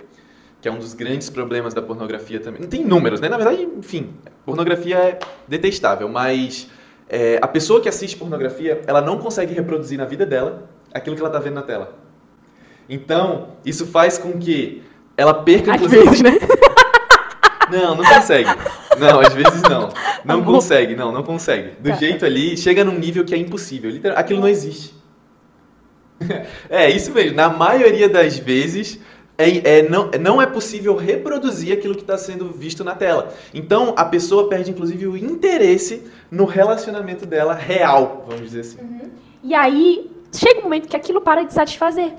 Que 0.67 0.71
é 0.71 0.73
um 0.73 0.79
dos 0.79 0.95
grandes 0.95 1.31
problemas 1.31 1.73
da 1.75 1.81
pornografia 1.81 2.41
também. 2.41 2.61
Não 2.63 2.69
tem 2.69 2.85
números, 2.85 3.21
né? 3.21 3.29
Na 3.29 3.37
verdade, 3.37 3.69
enfim, 3.79 4.15
pornografia 4.45 4.97
é 4.97 5.19
detestável, 5.47 6.09
mas 6.09 6.69
é, 7.09 7.39
a 7.41 7.47
pessoa 7.47 7.81
que 7.81 7.89
assiste 7.89 8.17
pornografia, 8.17 8.81
ela 8.85 9.01
não 9.01 9.17
consegue 9.19 9.55
reproduzir 9.55 9.97
na 9.97 10.05
vida 10.05 10.27
dela 10.27 10.69
aquilo 10.93 11.15
que 11.15 11.23
ela 11.23 11.31
tá 11.31 11.39
vendo 11.39 11.55
na 11.55 11.63
tela. 11.63 11.97
Então, 12.89 13.51
isso 13.65 13.87
faz 13.87 14.19
com 14.19 14.33
que 14.41 14.83
ela 15.17 15.35
perca, 15.35 15.71
Às 15.73 15.77
inclusive... 15.83 16.03
vezes, 16.03 16.21
né? 16.23 16.33
Não, 17.71 17.95
não 17.95 18.05
consegue. 18.05 18.51
Não, 18.99 19.21
às 19.21 19.33
vezes 19.35 19.63
não. 19.63 19.89
Não 20.25 20.35
Amor. 20.41 20.55
consegue, 20.55 20.95
não, 20.97 21.11
não 21.13 21.23
consegue. 21.25 21.71
Do 21.81 21.91
Tá. 21.91 21.97
jeito 21.97 22.25
ali, 22.25 22.57
chega 22.57 22.85
num 22.85 22.97
nível 22.99 23.25
que 23.25 23.35
é 23.35 23.39
impossível. 23.39 23.89
Literal- 23.91 24.19
Aquilo 24.19 24.41
não 24.41 24.49
existe. 24.49 24.95
É, 26.71 26.89
isso 26.91 27.13
mesmo. 27.13 27.37
Na 27.37 27.49
maioria 27.51 28.09
das 28.09 28.39
vezes, 28.39 28.99
é, 29.39 29.79
é- 29.79 29.89
não, 29.89 30.11
não 30.21 30.41
é 30.41 30.47
possível 30.47 30.97
reproduzir 30.97 31.77
aquilo 31.77 31.95
que 31.95 32.03
está 32.03 32.17
sendo 32.17 32.51
visto 32.51 32.83
na 32.83 32.95
tela. 32.95 33.33
Então, 33.53 33.95
a 33.97 34.05
pessoa 34.05 34.49
perde, 34.49 34.71
inclusive, 34.71 35.07
o 35.07 35.17
interesse 35.17 36.11
no 36.31 36.45
relacionamento 36.45 37.27
dela 37.27 37.55
real, 37.55 38.25
vamos 38.27 38.43
dizer 38.43 38.61
assim. 38.61 38.79
E 39.43 39.55
aí, 39.55 40.11
chega 40.33 40.61
um 40.61 40.65
momento 40.65 40.89
que 40.89 40.97
aquilo 40.97 41.21
para 41.21 41.43
de 41.43 41.53
satisfazer. 41.53 42.13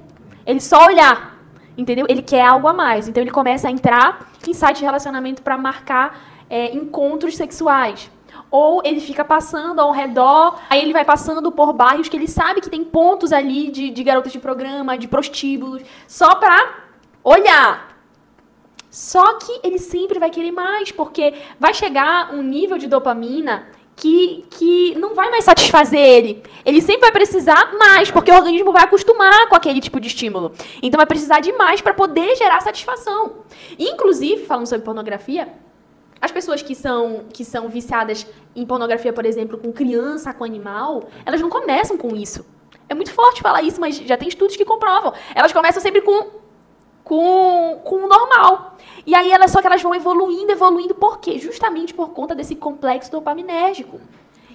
Ele 0.46 0.60
só 0.60 0.86
olhar, 0.86 1.38
entendeu? 1.78 2.06
Ele 2.08 2.22
quer 2.22 2.42
algo 2.42 2.68
a 2.68 2.74
mais. 2.74 3.08
Então 3.08 3.22
ele 3.22 3.32
começa 3.32 3.68
a 3.68 3.72
entrar 3.72 4.32
em 4.48 4.54
site 4.54 4.78
de 4.78 4.86
relacionamento 4.86 5.42
para 5.42 5.58
marcar 5.58 6.46
é, 6.50 6.74
encontros 6.74 7.36
sexuais. 7.36 8.10
Ou 8.50 8.82
ele 8.86 9.02
fica 9.02 9.26
passando 9.26 9.82
ao 9.82 9.92
redor, 9.92 10.58
aí 10.70 10.82
ele 10.82 10.94
vai 10.94 11.04
passando 11.04 11.52
por 11.52 11.74
bairros 11.74 12.08
que 12.08 12.16
ele 12.16 12.28
sabe 12.28 12.62
que 12.62 12.70
tem 12.70 12.84
pontos 12.84 13.34
ali 13.34 13.70
de, 13.70 13.90
de 13.90 14.04
garotas 14.04 14.32
de 14.32 14.40
programa, 14.40 14.98
de 14.98 15.08
prostíbulos, 15.08 15.82
só 16.08 16.36
pra 16.36 16.87
olhar. 17.28 17.98
Só 18.90 19.34
que 19.34 19.60
ele 19.64 19.78
sempre 19.78 20.18
vai 20.18 20.30
querer 20.30 20.52
mais, 20.52 20.92
porque 20.92 21.34
vai 21.60 21.74
chegar 21.74 22.34
um 22.34 22.42
nível 22.42 22.78
de 22.78 22.88
dopamina 22.88 23.68
que, 23.96 24.46
que 24.52 24.96
não 24.96 25.14
vai 25.14 25.30
mais 25.30 25.44
satisfazer 25.44 26.00
ele. 26.00 26.44
Ele 26.66 26.82
sempre 26.82 27.02
vai 27.02 27.12
precisar 27.12 27.74
mais, 27.78 28.10
porque 28.10 28.32
o 28.32 28.36
organismo 28.36 28.72
vai 28.72 28.84
acostumar 28.84 29.50
com 29.50 29.56
aquele 29.56 29.82
tipo 29.82 30.00
de 30.00 30.08
estímulo. 30.08 30.54
Então 30.82 30.98
vai 30.98 31.06
precisar 31.06 31.42
de 31.42 31.52
mais 31.52 31.82
para 31.82 31.94
poder 31.94 32.36
gerar 32.38 32.62
satisfação. 32.62 33.44
Inclusive, 33.78 34.46
falando 34.46 34.68
sobre 34.68 34.86
pornografia, 34.86 35.52
as 36.22 36.32
pessoas 36.32 36.62
que 36.62 36.74
são, 36.74 37.26
que 37.34 37.44
são 37.44 37.68
viciadas 37.68 38.26
em 38.56 38.66
pornografia, 38.66 39.12
por 39.12 39.26
exemplo, 39.26 39.58
com 39.58 39.72
criança, 39.74 40.34
com 40.34 40.44
animal, 40.44 41.10
elas 41.26 41.42
não 41.42 41.50
começam 41.50 41.98
com 41.98 42.16
isso. 42.16 42.46
É 42.90 42.96
muito 42.96 43.12
forte 43.12 43.42
falar 43.42 43.62
isso, 43.64 43.82
mas 43.82 43.98
já 43.98 44.16
tem 44.16 44.30
estudos 44.30 44.56
que 44.56 44.64
comprovam. 44.64 45.14
Elas 45.36 45.52
começam 45.52 45.82
sempre 45.82 46.02
com 46.02 46.47
com, 47.08 47.80
com 47.86 48.04
o 48.04 48.08
normal. 48.08 48.76
E 49.06 49.16
aí 49.16 49.32
elas 49.32 49.52
só 49.52 49.62
que 49.62 49.68
elas 49.68 49.82
vão 49.82 49.96
evoluindo, 49.96 50.52
evoluindo, 50.52 50.94
por 50.94 51.20
quê? 51.20 51.40
Justamente 51.40 51.94
por 51.94 52.10
conta 52.10 52.36
desse 52.36 52.54
complexo 52.54 53.10
dopaminérgico. 53.10 54.02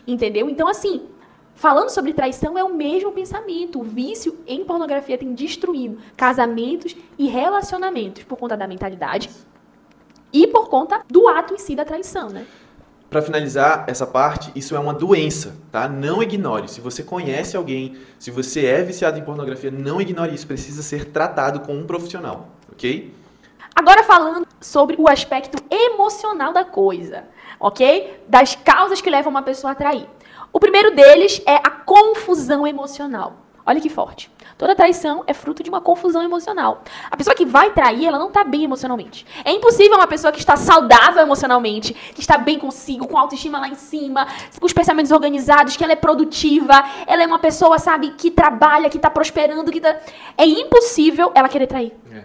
Entendeu? 0.07 0.51
Então, 0.51 0.69
assim, 0.69 1.09
falando 1.55 1.88
sobre 1.88 2.12
traição, 2.12 2.59
é 2.59 2.62
o 2.62 2.75
mesmo 2.75 3.11
pensamento. 3.11 3.81
O 3.81 3.83
vício 3.83 4.38
em 4.47 4.65
pornografia 4.65 5.17
tem 5.17 5.33
destruído 5.33 5.99
casamentos 6.15 6.95
e 7.19 7.27
relacionamentos 7.27 8.25
por 8.25 8.37
conta 8.37 8.55
da 8.55 8.67
mentalidade 8.67 9.31
e 10.31 10.47
por 10.47 10.69
conta 10.69 11.03
do 11.09 11.29
ato 11.29 11.55
em 11.55 11.59
si 11.59 11.75
da 11.75 11.87
traição, 11.87 12.29
né? 12.29 12.47
Para 13.12 13.20
finalizar 13.20 13.85
essa 13.88 14.07
parte, 14.07 14.51
isso 14.57 14.75
é 14.75 14.79
uma 14.79 14.94
doença, 14.94 15.55
tá? 15.70 15.87
Não 15.87 16.22
ignore. 16.22 16.66
Se 16.66 16.81
você 16.81 17.03
conhece 17.03 17.55
alguém, 17.55 17.98
se 18.18 18.31
você 18.31 18.64
é 18.64 18.83
viciado 18.83 19.18
em 19.18 19.22
pornografia, 19.22 19.70
não 19.70 20.01
ignore 20.01 20.35
isso. 20.35 20.46
Precisa 20.46 20.83
ser 20.83 21.05
tratado 21.05 21.61
com 21.61 21.75
um 21.75 21.87
profissional, 21.87 22.48
ok? 22.72 23.14
Agora 23.75 24.03
falando 24.03 24.46
sobre 24.62 24.96
o 24.98 25.07
aspecto 25.11 25.62
emocional 25.70 26.55
da 26.55 26.64
coisa, 26.64 27.25
ok? 27.61 28.18
Das 28.29 28.55
causas 28.55 29.03
que 29.03 29.11
levam 29.11 29.31
uma 29.31 29.42
pessoa 29.42 29.72
a 29.72 29.75
trair. 29.75 30.09
O 30.51 30.59
primeiro 30.59 30.96
deles 30.96 31.42
é 31.44 31.57
a 31.57 31.68
confusão 31.68 32.66
emocional. 32.66 33.37
Olha 33.66 33.81
que 33.83 33.90
forte. 33.90 34.31
Toda 34.62 34.77
traição 34.77 35.25
é 35.27 35.35
fruto 35.35 35.61
de 35.61 35.68
uma 35.68 35.81
confusão 35.81 36.22
emocional. 36.22 36.85
A 37.11 37.16
pessoa 37.16 37.35
que 37.35 37.44
vai 37.44 37.72
trair, 37.72 38.07
ela 38.07 38.16
não 38.16 38.29
está 38.29 38.44
bem 38.44 38.62
emocionalmente. 38.62 39.27
É 39.44 39.51
impossível 39.51 39.96
uma 39.96 40.07
pessoa 40.07 40.31
que 40.31 40.38
está 40.38 40.55
saudável 40.55 41.20
emocionalmente, 41.20 41.92
que 41.92 42.20
está 42.20 42.38
bem 42.38 42.61
consigo, 42.61 43.09
com 43.09 43.18
autoestima 43.18 43.59
lá 43.59 43.66
em 43.66 43.75
cima, 43.75 44.25
com 44.61 44.64
os 44.64 44.72
pensamentos 44.72 45.11
organizados, 45.11 45.77
que 45.77 45.83
ela 45.83 45.94
é 45.94 45.96
produtiva, 45.96 46.75
ela 47.09 47.25
é 47.25 47.27
uma 47.27 47.40
pessoa, 47.40 47.77
sabe, 47.81 48.11
que 48.12 48.31
trabalha, 48.31 48.88
que 48.88 48.98
está 48.98 49.11
prosperando, 49.11 49.68
que 49.72 49.81
tá... 49.81 49.96
É 50.38 50.46
impossível 50.46 51.33
ela 51.35 51.48
querer 51.48 51.66
trair. 51.66 51.92
É. 52.12 52.22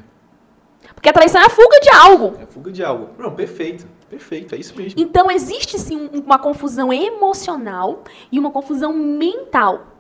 Porque 0.93 1.10
a 1.10 1.13
traição 1.13 1.41
é 1.41 1.45
a 1.45 1.50
fuga 1.50 1.80
de 1.80 1.89
algo. 1.89 2.38
É 2.39 2.45
fuga 2.45 2.71
de 2.71 2.84
algo. 2.84 3.10
Não, 3.17 3.32
perfeito. 3.34 3.88
Perfeito, 4.12 4.54
é 4.54 4.60
isso 4.60 4.76
mesmo. 4.78 4.93
Então 5.02 5.32
existe 5.32 5.80
sim 5.80 6.08
um- 6.13 6.19
uma 6.19 6.38
confusão 6.38 6.93
emocional 6.93 8.04
e 8.32 8.38
uma 8.38 8.52
confusão 8.52 8.93
mental. 8.93 9.97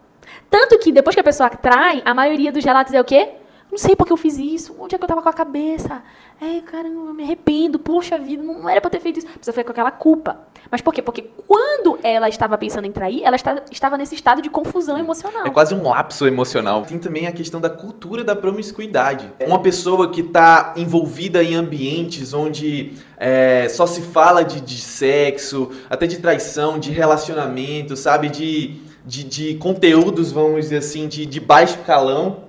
Tanto 0.49 0.77
que 0.79 0.91
depois 0.91 1.15
que 1.15 1.19
a 1.19 1.23
pessoa 1.23 1.49
trai, 1.49 2.01
a 2.05 2.13
maioria 2.13 2.51
dos 2.51 2.63
relatos 2.63 2.93
é 2.93 3.01
o 3.01 3.03
quê? 3.05 3.29
Não 3.69 3.77
sei 3.77 3.97
porque 3.97 4.13
eu 4.13 4.17
fiz 4.17 4.37
isso, 4.37 4.73
onde 4.79 4.95
é 4.95 4.97
que 4.97 5.03
eu 5.03 5.07
tava 5.09 5.21
com 5.21 5.27
a 5.27 5.33
cabeça? 5.33 6.01
É, 6.41 6.61
caramba, 6.61 7.09
eu 7.09 7.13
me 7.13 7.23
arrependo, 7.23 7.77
poxa 7.77 8.17
vida, 8.17 8.41
não 8.41 8.69
era 8.69 8.79
eu 8.81 8.89
ter 8.89 9.01
feito 9.01 9.17
isso. 9.17 9.27
A 9.27 9.39
pessoa 9.39 9.53
fica 9.53 9.65
com 9.65 9.71
aquela 9.71 9.91
culpa. 9.91 10.37
Mas 10.71 10.79
por 10.79 10.93
quê? 10.93 11.01
Porque 11.01 11.29
quando 11.45 11.99
ela 12.01 12.29
estava 12.29 12.57
pensando 12.57 12.85
em 12.85 12.91
trair, 12.93 13.23
ela 13.25 13.35
está- 13.35 13.61
estava 13.69 13.97
nesse 13.97 14.15
estado 14.15 14.41
de 14.41 14.49
confusão 14.49 14.97
emocional. 14.97 15.45
É 15.45 15.49
quase 15.49 15.75
um 15.75 15.83
lapso 15.89 16.25
emocional. 16.25 16.83
Tem 16.85 16.97
também 16.97 17.27
a 17.27 17.31
questão 17.33 17.59
da 17.59 17.69
cultura 17.69 18.23
da 18.23 18.35
promiscuidade. 18.35 19.29
Uma 19.45 19.59
pessoa 19.59 20.11
que 20.11 20.21
está 20.21 20.73
envolvida 20.77 21.43
em 21.43 21.55
ambientes 21.55 22.33
onde 22.33 22.93
é, 23.17 23.67
só 23.67 23.85
se 23.85 24.01
fala 24.01 24.43
de, 24.43 24.61
de 24.61 24.79
sexo, 24.79 25.71
até 25.89 26.07
de 26.07 26.19
traição, 26.19 26.79
de 26.79 26.91
relacionamento, 26.91 27.97
sabe? 27.97 28.29
De, 28.29 28.79
de, 29.07 29.23
de 29.23 29.55
conteúdos, 29.55 30.31
vamos 30.31 30.65
dizer 30.65 30.77
assim, 30.79 31.07
de, 31.07 31.25
de 31.25 31.39
baixo 31.39 31.79
calão. 31.85 32.43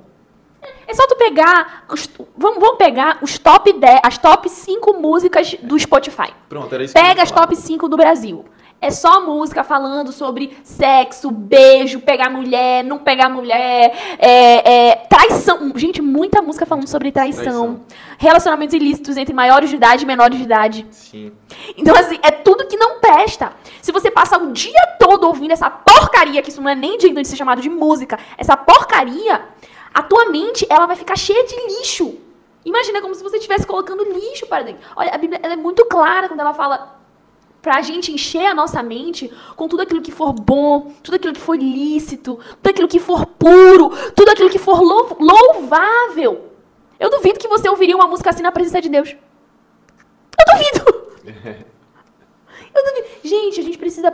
É 0.87 0.93
só 0.93 1.07
tu 1.07 1.15
pegar. 1.17 1.85
os- 1.89 2.11
vamos, 2.37 2.59
vamos 2.59 2.79
pegar 2.79 3.19
os 3.23 3.39
top 3.39 3.73
10, 3.73 4.01
as 4.03 4.19
top 4.19 4.49
5 4.51 4.95
músicas 4.95 5.55
do 5.63 5.79
Spotify. 5.79 6.33
Pronto, 6.49 6.75
era 6.75 6.83
isso 6.85 6.95
Pega 6.95 7.23
as 7.23 7.31
top 7.31 7.55
5 7.55 7.89
do 7.89 7.97
Brasil. 7.97 8.45
É 8.81 8.93
só 8.93 9.27
música 9.27 9.65
falando 9.65 10.13
sobre 10.13 10.57
sexo, 10.63 11.33
beijo, 11.33 11.99
pegar 11.99 12.31
mulher, 12.31 12.85
não 12.85 12.99
pegar 12.99 13.29
mulher, 13.29 13.93
é, 14.21 14.89
é, 14.91 14.97
traição. 15.11 15.73
Gente, 15.75 16.01
muita 16.01 16.41
música 16.41 16.65
falando 16.65 16.87
sobre 16.87 17.11
traição. 17.11 17.43
Traição. 17.43 17.81
Relacionamentos 18.19 18.75
ilícitos 18.75 19.17
entre 19.17 19.35
maiores 19.35 19.69
de 19.71 19.75
idade 19.77 20.05
e 20.05 20.07
menores 20.07 20.39
de 20.39 20.45
idade. 20.45 20.87
Sim. 20.93 21.33
Então, 21.77 21.93
assim, 21.97 22.19
é 22.23 22.31
tudo 22.31 22.69
que 22.69 22.77
não 22.77 22.98
presta. 23.13 23.53
Se 23.81 23.91
você 23.91 24.11
passar 24.11 24.41
o 24.43 24.53
dia 24.53 24.87
todo 24.99 25.25
ouvindo 25.27 25.53
essa 25.53 25.71
porcaria, 25.71 26.43
que 26.43 26.51
isso 26.51 26.61
não 26.61 26.69
é 26.71 26.75
nem 26.75 26.99
digno 26.99 27.21
de 27.23 27.27
ser 27.29 27.37
chamado 27.37 27.63
de 27.63 27.71
música, 27.71 28.19
essa 28.37 28.57
porcaria, 28.57 29.47
a 29.95 30.03
tua 30.03 30.27
mente, 30.27 30.67
ela 30.69 30.87
vai 30.87 30.97
ficar 30.97 31.17
cheia 31.17 31.45
de 31.47 31.57
lixo. 31.69 32.17
Imagina 32.65 33.01
como 33.01 33.15
se 33.15 33.23
você 33.23 33.37
estivesse 33.39 33.67
colocando 33.67 34.05
lixo 34.05 34.47
para 34.47 34.63
dentro. 34.65 34.83
Olha, 34.95 35.15
a 35.15 35.19
Bíblia 35.19 35.41
é 35.43 35.57
muito 35.57 35.87
clara 35.87 36.29
quando 36.29 36.41
ela 36.41 36.53
fala 36.53 36.99
pra 37.63 37.81
gente 37.81 38.13
encher 38.13 38.47
a 38.47 38.55
nossa 38.55 38.83
mente 38.83 39.33
com 39.57 39.67
tudo 39.67 39.83
aquilo 39.83 40.03
que 40.03 40.13
for 40.13 40.33
bom, 40.33 40.93
tudo 41.03 41.15
aquilo 41.17 41.33
que 41.33 41.41
for 41.41 41.57
lícito, 41.57 42.39
tudo 42.63 42.71
aquilo 42.71 42.89
que 42.89 42.99
for 43.01 43.25
puro, 43.27 43.91
tudo 44.15 44.31
aquilo 44.31 44.51
que 44.51 44.59
for 44.59 44.81
lou- 44.83 45.17
louvável. 45.19 46.53
Eu 47.01 47.11
duvido 47.11 47.39
que 47.39 47.49
você 47.49 47.69
ouviria 47.69 47.97
uma 47.97 48.07
música 48.07 48.31
assim 48.31 48.43
na 48.43 48.53
presença 48.53 48.81
de 48.83 48.89
Deus. 48.89 49.17
Eu 50.39 50.45
duvido. 50.53 51.69
Gente, 53.23 53.61
a 53.61 53.63
gente 53.63 53.79
precisa 53.79 54.13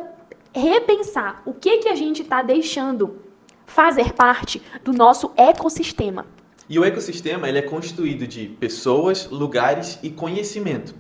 repensar 0.53 1.43
o 1.45 1.53
que 1.53 1.79
que 1.79 1.89
a 1.89 1.95
gente 1.95 2.23
está 2.23 2.43
deixando 2.43 3.19
fazer 3.67 4.13
parte 4.13 4.63
do 4.83 4.93
nosso 4.93 5.33
ecossistema. 5.37 6.27
E 6.69 6.79
o 6.79 6.85
ecossistema 6.85 7.49
ele 7.49 7.59
é 7.59 7.63
constituído 7.63 8.27
de 8.27 8.47
pessoas, 8.47 9.29
lugares 9.31 9.99
e 10.03 10.11
conhecimento. 10.11 10.95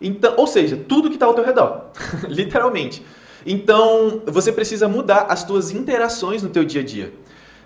Então, 0.00 0.34
ou 0.36 0.46
seja, 0.46 0.76
tudo 0.76 1.08
que 1.08 1.16
está 1.16 1.26
ao 1.26 1.34
teu 1.34 1.44
redor, 1.44 1.86
literalmente. 2.28 3.02
Então, 3.44 4.22
você 4.26 4.52
precisa 4.52 4.88
mudar 4.88 5.26
as 5.28 5.42
tuas 5.42 5.70
interações 5.70 6.42
no 6.42 6.50
teu 6.50 6.64
dia 6.64 6.82
a 6.82 6.84
dia. 6.84 7.12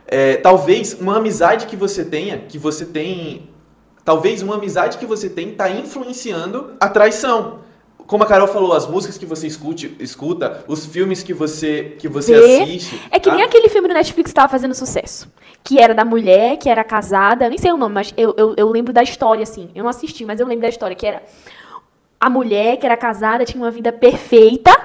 É, 0.06 0.36
talvez 0.36 0.94
uma 0.98 1.16
amizade 1.16 1.66
que 1.66 1.76
você 1.76 2.04
tenha, 2.04 2.38
que 2.38 2.58
você 2.58 2.86
tem, 2.86 3.48
talvez 4.04 4.42
uma 4.42 4.54
amizade 4.54 4.98
que 4.98 5.06
você 5.06 5.28
tem 5.28 5.50
está 5.50 5.70
influenciando 5.70 6.74
a 6.80 6.88
traição. 6.88 7.60
Como 8.12 8.24
a 8.24 8.26
Carol 8.26 8.46
falou, 8.46 8.74
as 8.74 8.86
músicas 8.86 9.16
que 9.16 9.24
você 9.24 9.46
escute, 9.46 9.96
escuta, 9.98 10.62
os 10.68 10.84
filmes 10.84 11.22
que 11.22 11.32
você 11.32 11.96
que 11.98 12.06
você 12.06 12.38
Vê. 12.38 12.60
assiste. 12.60 13.00
É 13.10 13.18
que 13.18 13.30
tá? 13.30 13.34
nem 13.34 13.42
aquele 13.42 13.70
filme 13.70 13.88
do 13.88 13.94
Netflix 13.94 14.24
que 14.24 14.32
estava 14.32 14.50
fazendo 14.50 14.74
sucesso. 14.74 15.32
Que 15.64 15.80
era 15.80 15.94
da 15.94 16.04
mulher, 16.04 16.58
que 16.58 16.68
era 16.68 16.84
casada, 16.84 17.46
eu 17.46 17.48
nem 17.48 17.56
sei 17.56 17.72
o 17.72 17.76
nome, 17.78 17.94
mas 17.94 18.12
eu, 18.14 18.34
eu, 18.36 18.54
eu 18.54 18.68
lembro 18.68 18.92
da 18.92 19.02
história, 19.02 19.42
assim. 19.42 19.70
Eu 19.74 19.82
não 19.82 19.88
assisti, 19.88 20.26
mas 20.26 20.40
eu 20.40 20.46
lembro 20.46 20.60
da 20.60 20.68
história, 20.68 20.94
que 20.94 21.06
era 21.06 21.22
a 22.20 22.28
mulher 22.28 22.76
que 22.76 22.84
era 22.84 22.98
casada, 22.98 23.46
tinha 23.46 23.64
uma 23.64 23.70
vida 23.70 23.90
perfeita, 23.90 24.78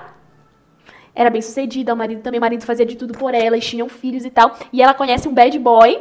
era 1.13 1.29
bem 1.29 1.41
sucedida, 1.41 1.93
o 1.93 1.97
marido 1.97 2.21
também, 2.21 2.37
o 2.37 2.41
marido 2.41 2.63
fazia 2.63 2.85
de 2.85 2.95
tudo 2.95 3.11
por 3.11 3.33
ela, 3.33 3.57
eles 3.57 3.67
tinham 3.67 3.89
filhos 3.89 4.23
e 4.23 4.29
tal. 4.29 4.55
E 4.71 4.81
ela 4.81 4.93
conhece 4.93 5.27
um 5.27 5.33
bad 5.33 5.59
boy, 5.59 5.99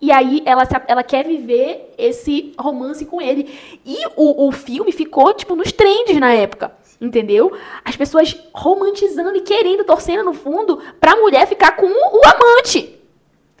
E 0.00 0.12
aí 0.12 0.42
ela, 0.44 0.62
ela 0.86 1.02
quer 1.02 1.26
viver 1.26 1.94
esse 1.96 2.52
romance 2.58 3.04
com 3.04 3.20
ele. 3.20 3.58
E 3.84 4.06
o, 4.16 4.48
o 4.48 4.52
filme 4.52 4.92
ficou, 4.92 5.32
tipo, 5.32 5.56
nos 5.56 5.72
trends 5.72 6.18
na 6.18 6.32
época. 6.32 6.72
Entendeu? 7.00 7.52
As 7.84 7.96
pessoas 7.96 8.36
romantizando 8.54 9.36
e 9.36 9.42
querendo, 9.42 9.84
torcendo 9.84 10.24
no 10.24 10.32
fundo, 10.32 10.80
pra 11.00 11.16
mulher 11.16 11.46
ficar 11.46 11.72
com 11.72 11.86
o 11.86 12.20
amante. 12.26 12.98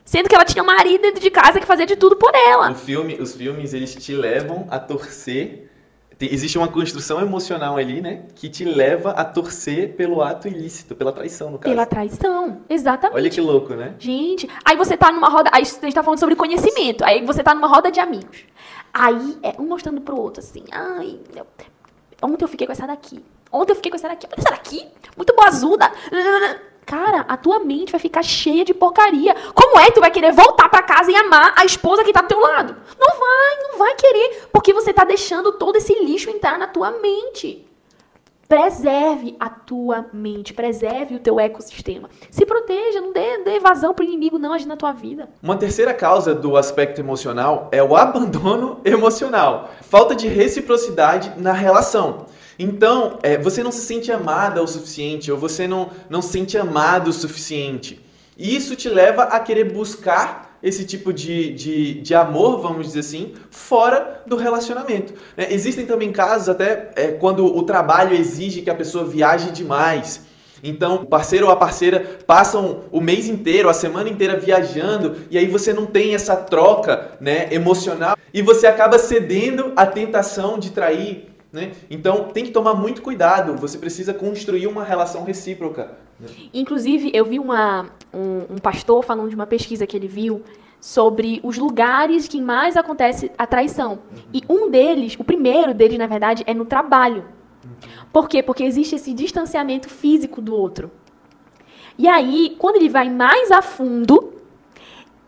Sendo 0.04 0.28
que 0.28 0.34
ela 0.34 0.44
tinha 0.44 0.62
um 0.62 0.66
marido 0.66 1.02
dentro 1.02 1.20
de 1.20 1.30
casa 1.30 1.58
que 1.58 1.66
fazia 1.66 1.84
de 1.84 1.96
tudo 1.96 2.16
por 2.16 2.32
ela. 2.34 2.70
O 2.70 2.74
filme, 2.74 3.16
os 3.20 3.34
filmes, 3.34 3.74
eles 3.74 3.94
te 3.94 4.12
levam 4.12 4.66
a 4.70 4.78
torcer. 4.78 5.68
Tem- 6.18 6.32
existe 6.32 6.56
uma 6.56 6.68
construção 6.68 7.20
emocional 7.20 7.76
ali, 7.76 8.00
né? 8.00 8.22
Que 8.34 8.48
te 8.48 8.64
leva 8.64 9.10
a 9.10 9.24
torcer 9.24 9.94
pelo 9.96 10.22
ato 10.22 10.48
ilícito, 10.48 10.94
pela 10.94 11.12
traição, 11.12 11.50
no 11.50 11.58
caso. 11.58 11.74
Pela 11.74 11.84
traição. 11.84 12.62
Exatamente. 12.68 13.16
Olha 13.16 13.28
que 13.30 13.40
louco, 13.40 13.74
né? 13.74 13.94
Gente, 13.98 14.48
aí 14.64 14.76
você 14.76 14.96
tá 14.96 15.12
numa 15.12 15.28
roda. 15.28 15.50
Aí 15.52 15.62
a 15.62 15.64
gente 15.64 15.94
tá 15.94 16.02
falando 16.02 16.18
sobre 16.18 16.34
conhecimento. 16.34 17.04
Aí 17.04 17.24
você 17.24 17.42
tá 17.42 17.54
numa 17.54 17.68
roda 17.68 17.90
de 17.90 18.00
amigos. 18.00 18.44
Aí 18.94 19.36
é 19.42 19.60
um 19.60 19.66
mostrando 19.66 20.00
pro 20.00 20.18
outro 20.18 20.42
assim. 20.42 20.64
Ai, 20.72 21.20
ontem 22.22 22.44
eu 22.44 22.48
fiquei 22.48 22.66
com 22.66 22.72
essa 22.72 22.86
daqui. 22.86 23.22
Ontem 23.52 23.72
eu 23.72 23.76
fiquei 23.76 23.90
com 23.90 23.96
essa 23.96 24.08
daqui. 24.08 24.26
Essa 24.36 24.50
daqui? 24.50 24.88
Muito 25.16 25.34
boazuda. 25.36 25.92
Cara, 26.86 27.24
a 27.28 27.36
tua 27.36 27.58
mente 27.58 27.90
vai 27.90 28.00
ficar 28.00 28.22
cheia 28.22 28.64
de 28.64 28.72
porcaria. 28.72 29.34
Como 29.52 29.76
é 29.80 29.86
que 29.86 29.94
tu 29.94 30.00
vai 30.00 30.10
querer 30.12 30.32
voltar 30.32 30.68
pra 30.68 30.82
casa 30.82 31.10
e 31.10 31.16
amar 31.16 31.52
a 31.56 31.64
esposa 31.64 32.04
que 32.04 32.12
tá 32.12 32.22
do 32.22 32.28
teu 32.28 32.38
lado? 32.38 32.76
Não 32.96 33.18
vai, 33.18 33.62
não 33.68 33.78
vai 33.78 33.94
querer. 33.96 34.46
Porque 34.52 34.72
você 34.72 34.92
tá 34.92 35.02
deixando 35.02 35.50
todo 35.52 35.74
esse 35.74 35.92
lixo 36.04 36.30
entrar 36.30 36.56
na 36.56 36.68
tua 36.68 36.92
mente. 36.92 37.66
Preserve 38.48 39.36
a 39.40 39.50
tua 39.50 40.06
mente, 40.12 40.54
preserve 40.54 41.16
o 41.16 41.18
teu 41.18 41.40
ecossistema. 41.40 42.08
Se 42.30 42.46
proteja, 42.46 43.00
não 43.00 43.12
dê, 43.12 43.38
dê 43.38 43.58
vazão 43.58 43.92
pro 43.92 44.04
inimigo 44.04 44.38
não 44.38 44.52
agir 44.52 44.68
na 44.68 44.76
tua 44.76 44.92
vida. 44.92 45.28
Uma 45.42 45.56
terceira 45.56 45.92
causa 45.92 46.32
do 46.32 46.56
aspecto 46.56 47.00
emocional 47.00 47.68
é 47.72 47.82
o 47.82 47.96
abandono 47.98 48.80
emocional. 48.84 49.70
Falta 49.80 50.14
de 50.14 50.28
reciprocidade 50.28 51.32
na 51.36 51.52
relação. 51.52 52.26
Então, 52.58 53.18
é, 53.22 53.36
você 53.36 53.62
não 53.62 53.72
se 53.72 53.80
sente 53.80 54.10
amada 54.10 54.62
o 54.62 54.66
suficiente, 54.66 55.30
ou 55.30 55.38
você 55.38 55.68
não, 55.68 55.90
não 56.08 56.22
se 56.22 56.32
sente 56.32 56.56
amado 56.56 57.08
o 57.08 57.12
suficiente. 57.12 58.00
E 58.36 58.54
isso 58.54 58.76
te 58.76 58.88
leva 58.88 59.24
a 59.24 59.40
querer 59.40 59.72
buscar 59.72 60.58
esse 60.62 60.84
tipo 60.84 61.12
de, 61.12 61.52
de, 61.52 61.94
de 62.00 62.14
amor, 62.14 62.60
vamos 62.60 62.86
dizer 62.88 63.00
assim, 63.00 63.34
fora 63.50 64.22
do 64.26 64.36
relacionamento. 64.36 65.14
né? 65.36 65.46
Existem 65.50 65.86
também 65.86 66.10
casos 66.12 66.48
até 66.48 66.90
é, 66.96 67.12
quando 67.12 67.44
o 67.44 67.62
trabalho 67.62 68.16
exige 68.16 68.62
que 68.62 68.70
a 68.70 68.74
pessoa 68.74 69.04
viaje 69.04 69.50
demais. 69.52 70.22
Então, 70.62 70.96
o 70.96 71.06
parceiro 71.06 71.46
ou 71.46 71.52
a 71.52 71.56
parceira 71.56 72.18
passam 72.26 72.84
o 72.90 73.00
mês 73.00 73.28
inteiro, 73.28 73.68
a 73.68 73.74
semana 73.74 74.08
inteira 74.08 74.36
viajando, 74.36 75.16
e 75.30 75.38
aí 75.38 75.46
você 75.46 75.72
não 75.72 75.86
tem 75.86 76.14
essa 76.14 76.34
troca 76.34 77.12
né, 77.20 77.48
emocional 77.52 78.16
e 78.32 78.42
você 78.42 78.66
acaba 78.66 78.98
cedendo 78.98 79.72
à 79.76 79.86
tentação 79.86 80.58
de 80.58 80.70
trair. 80.70 81.35
Né? 81.52 81.72
Então, 81.88 82.28
tem 82.28 82.44
que 82.44 82.50
tomar 82.50 82.74
muito 82.74 83.02
cuidado. 83.02 83.56
Você 83.56 83.78
precisa 83.78 84.12
construir 84.12 84.66
uma 84.66 84.84
relação 84.84 85.24
recíproca. 85.24 85.96
né? 86.18 86.28
Inclusive, 86.52 87.10
eu 87.14 87.24
vi 87.24 87.38
uma, 87.38 87.90
um, 88.12 88.54
um 88.54 88.58
pastor 88.58 89.04
falando 89.04 89.28
de 89.28 89.34
uma 89.34 89.46
pesquisa 89.46 89.86
que 89.86 89.96
ele 89.96 90.08
viu 90.08 90.42
sobre 90.80 91.40
os 91.42 91.56
lugares 91.56 92.28
que 92.28 92.40
mais 92.40 92.76
acontece 92.76 93.30
a 93.38 93.46
traição. 93.46 94.00
E 94.32 94.42
um 94.48 94.70
deles, 94.70 95.16
o 95.18 95.24
primeiro 95.24 95.72
deles, 95.72 95.98
na 95.98 96.06
verdade, 96.06 96.44
é 96.46 96.54
no 96.54 96.64
trabalho. 96.64 97.24
Por 98.12 98.28
quê? 98.28 98.42
Porque 98.42 98.64
existe 98.64 98.94
esse 98.94 99.12
distanciamento 99.12 99.88
físico 99.88 100.40
do 100.40 100.54
outro. 100.54 100.90
E 101.98 102.06
aí, 102.06 102.54
quando 102.58 102.76
ele 102.76 102.88
vai 102.88 103.08
mais 103.08 103.50
a 103.50 103.62
fundo 103.62 104.34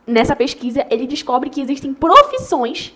nessa 0.07 0.37
pesquisa, 0.37 0.87
ele 0.91 1.07
descobre 1.07 1.51
que 1.51 1.61
existem 1.61 1.93
profissões 1.95 2.95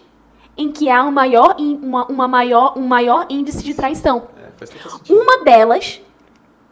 em 0.56 0.70
que 0.70 0.90
há 0.90 1.02
um 1.04 1.10
maior, 1.10 1.56
uma, 1.58 2.06
uma 2.06 2.28
maior, 2.28 2.74
um 2.76 2.86
maior 2.86 3.26
índice 3.30 3.62
de 3.64 3.74
traição. 3.74 4.28
É. 4.36 5.12
Uma 5.12 5.44
delas 5.44 6.00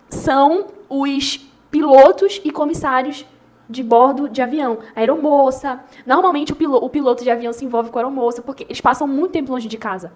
são 0.08 0.66
os 0.88 1.38
pilotos 1.70 2.40
e 2.44 2.50
comissários 2.50 3.24
de 3.68 3.82
bordo 3.82 4.28
de 4.28 4.42
avião. 4.42 4.78
Aeromoça. 4.94 5.80
Normalmente 6.04 6.52
o, 6.52 6.56
pilo- 6.56 6.76
o 6.84 6.88
piloto 6.88 7.22
de 7.22 7.30
avião 7.30 7.52
se 7.52 7.64
envolve 7.64 7.90
com 7.90 7.98
a 7.98 8.02
aeromoça 8.02 8.42
porque 8.42 8.64
eles 8.64 8.80
passam 8.80 9.06
muito 9.06 9.32
tempo 9.32 9.52
longe 9.52 9.68
de 9.68 9.78
casa. 9.78 10.12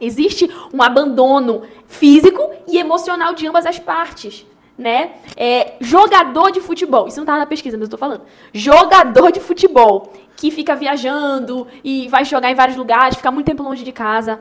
Existe 0.00 0.50
um 0.72 0.82
abandono 0.82 1.62
físico 1.86 2.50
e 2.66 2.78
emocional 2.78 3.34
de 3.34 3.46
ambas 3.46 3.66
as 3.66 3.78
partes. 3.78 4.46
Né? 4.80 5.10
É, 5.36 5.74
jogador 5.78 6.50
de 6.50 6.58
futebol, 6.62 7.06
isso 7.06 7.18
não 7.18 7.26
tá 7.26 7.36
na 7.36 7.44
pesquisa, 7.44 7.76
mas 7.76 7.84
eu 7.86 7.90
tô 7.90 7.98
falando. 7.98 8.22
Jogador 8.50 9.30
de 9.30 9.38
futebol 9.38 10.10
que 10.38 10.50
fica 10.50 10.74
viajando 10.74 11.66
e 11.84 12.08
vai 12.08 12.24
jogar 12.24 12.50
em 12.50 12.54
vários 12.54 12.78
lugares, 12.78 13.18
fica 13.18 13.30
muito 13.30 13.44
tempo 13.44 13.62
longe 13.62 13.84
de 13.84 13.92
casa. 13.92 14.40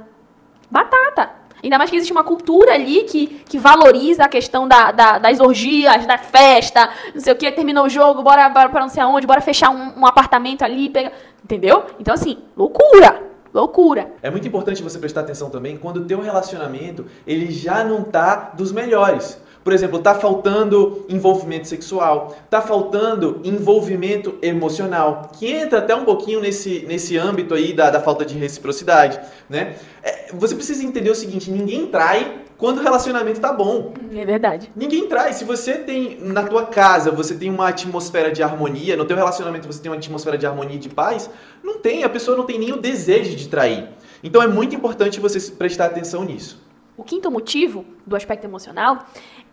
Batata. 0.71 1.32
Ainda 1.62 1.78
mais 1.78 1.89
que 1.89 1.97
existe 1.97 2.13
uma 2.13 2.23
cultura 2.23 2.73
ali 2.73 3.04
que, 3.04 3.28
que 3.49 3.58
valoriza 3.58 4.23
a 4.23 4.30
questão 4.30 4.65
da, 4.65 4.93
da- 4.93 5.17
das 5.19 5.41
orgias, 5.41 6.06
da 6.06 6.17
festa, 6.17 6.89
não 7.13 7.19
sei 7.19 7.34
o 7.34 7.36
que, 7.36 7.52
terminou 7.52 7.86
o 7.86 7.89
jogo, 7.89 8.23
bora, 8.23 8.49
pra 8.49 8.80
não 8.80 8.88
sei 8.88 9.04
aonde, 9.04 9.28
bora 9.28 9.41
fechar 9.41 9.69
um, 9.71 9.99
um 9.99 10.06
apartamento 10.06 10.62
ali, 10.63 10.88
pega. 10.89 11.12
Entendeu? 11.43 11.84
Então, 11.99 12.13
assim, 12.13 12.38
loucura! 12.56 13.23
Loucura! 13.54 14.13
É 14.21 14.30
muito 14.30 14.47
importante 14.47 14.82
você 14.82 14.97
prestar 14.99 15.21
atenção 15.21 15.49
também 15.49 15.75
quando 15.75 15.97
o 15.97 16.06
teu 16.06 16.21
relacionamento 16.21 17.06
ele 17.28 17.52
já 17.52 17.84
não 17.84 18.04
tá 18.04 18.52
dos 18.54 18.71
melhores. 18.71 19.41
Por 19.63 19.74
exemplo, 19.74 20.00
tá 20.00 20.15
faltando 20.15 21.06
envolvimento 21.10 21.67
sexual, 21.67 22.36
tá 22.50 22.62
faltando 22.62 23.41
envolvimento 23.43 24.36
emocional, 24.41 25.30
que 25.38 25.52
entra 25.52 25.80
até 25.80 25.93
um 25.93 26.06
pouquinho 26.06 26.39
nesse, 26.39 26.86
nesse 26.88 27.17
âmbito 27.17 27.54
aí 27.54 27.74
da, 27.74 27.89
da 27.89 28.00
falta 28.00 28.26
de 28.26 28.38
reciprocidade, 28.38 29.19
né? 29.50 29.76
É, 30.02 30.32
você 30.34 30.56
precisa 30.56 30.84
entender 30.84 31.10
o 31.10 31.15
seguinte, 31.15 31.52
ninguém 31.52 31.88
trai 31.88 32.41
quando 32.58 32.80
o 32.80 32.82
relacionamento 32.82 33.39
tá 33.39 33.54
bom. 33.54 33.93
É 34.13 34.26
verdade. 34.26 34.69
Ninguém 34.76 35.08
traz. 35.08 35.38
Se 35.38 35.45
você 35.45 35.76
tem 35.76 36.19
na 36.22 36.43
tua 36.43 36.65
casa, 36.65 37.10
você 37.10 37.34
tem 37.34 37.50
uma 37.50 37.69
atmosfera 37.69 38.32
de 38.32 38.43
harmonia, 38.43 38.98
no 38.98 39.06
teu 39.06 39.15
relacionamento 39.15 39.65
você 39.65 39.82
tem 39.82 39.89
uma 39.89 39.98
atmosfera 39.98 40.38
de 40.38 40.45
harmonia 40.45 40.76
e 40.76 40.80
de 40.80 40.89
paz, 40.89 41.30
não 41.63 41.80
tem, 41.80 42.04
a 42.04 42.10
pessoa 42.10 42.36
não 42.36 42.45
tem 42.45 42.60
nem 42.60 42.74
o 42.74 42.78
desejo 42.78 43.36
de 43.36 43.48
trair. 43.48 43.88
Então 44.22 44.41
é 44.41 44.48
muito 44.48 44.76
importante 44.76 45.19
você 45.19 45.39
prestar 45.52 45.86
atenção 45.86 46.26
nisso. 46.26 46.62
O 46.98 47.04
quinto 47.04 47.32
motivo 47.32 47.86
do 48.06 48.13
aspecto 48.17 48.43
emocional 48.43 49.06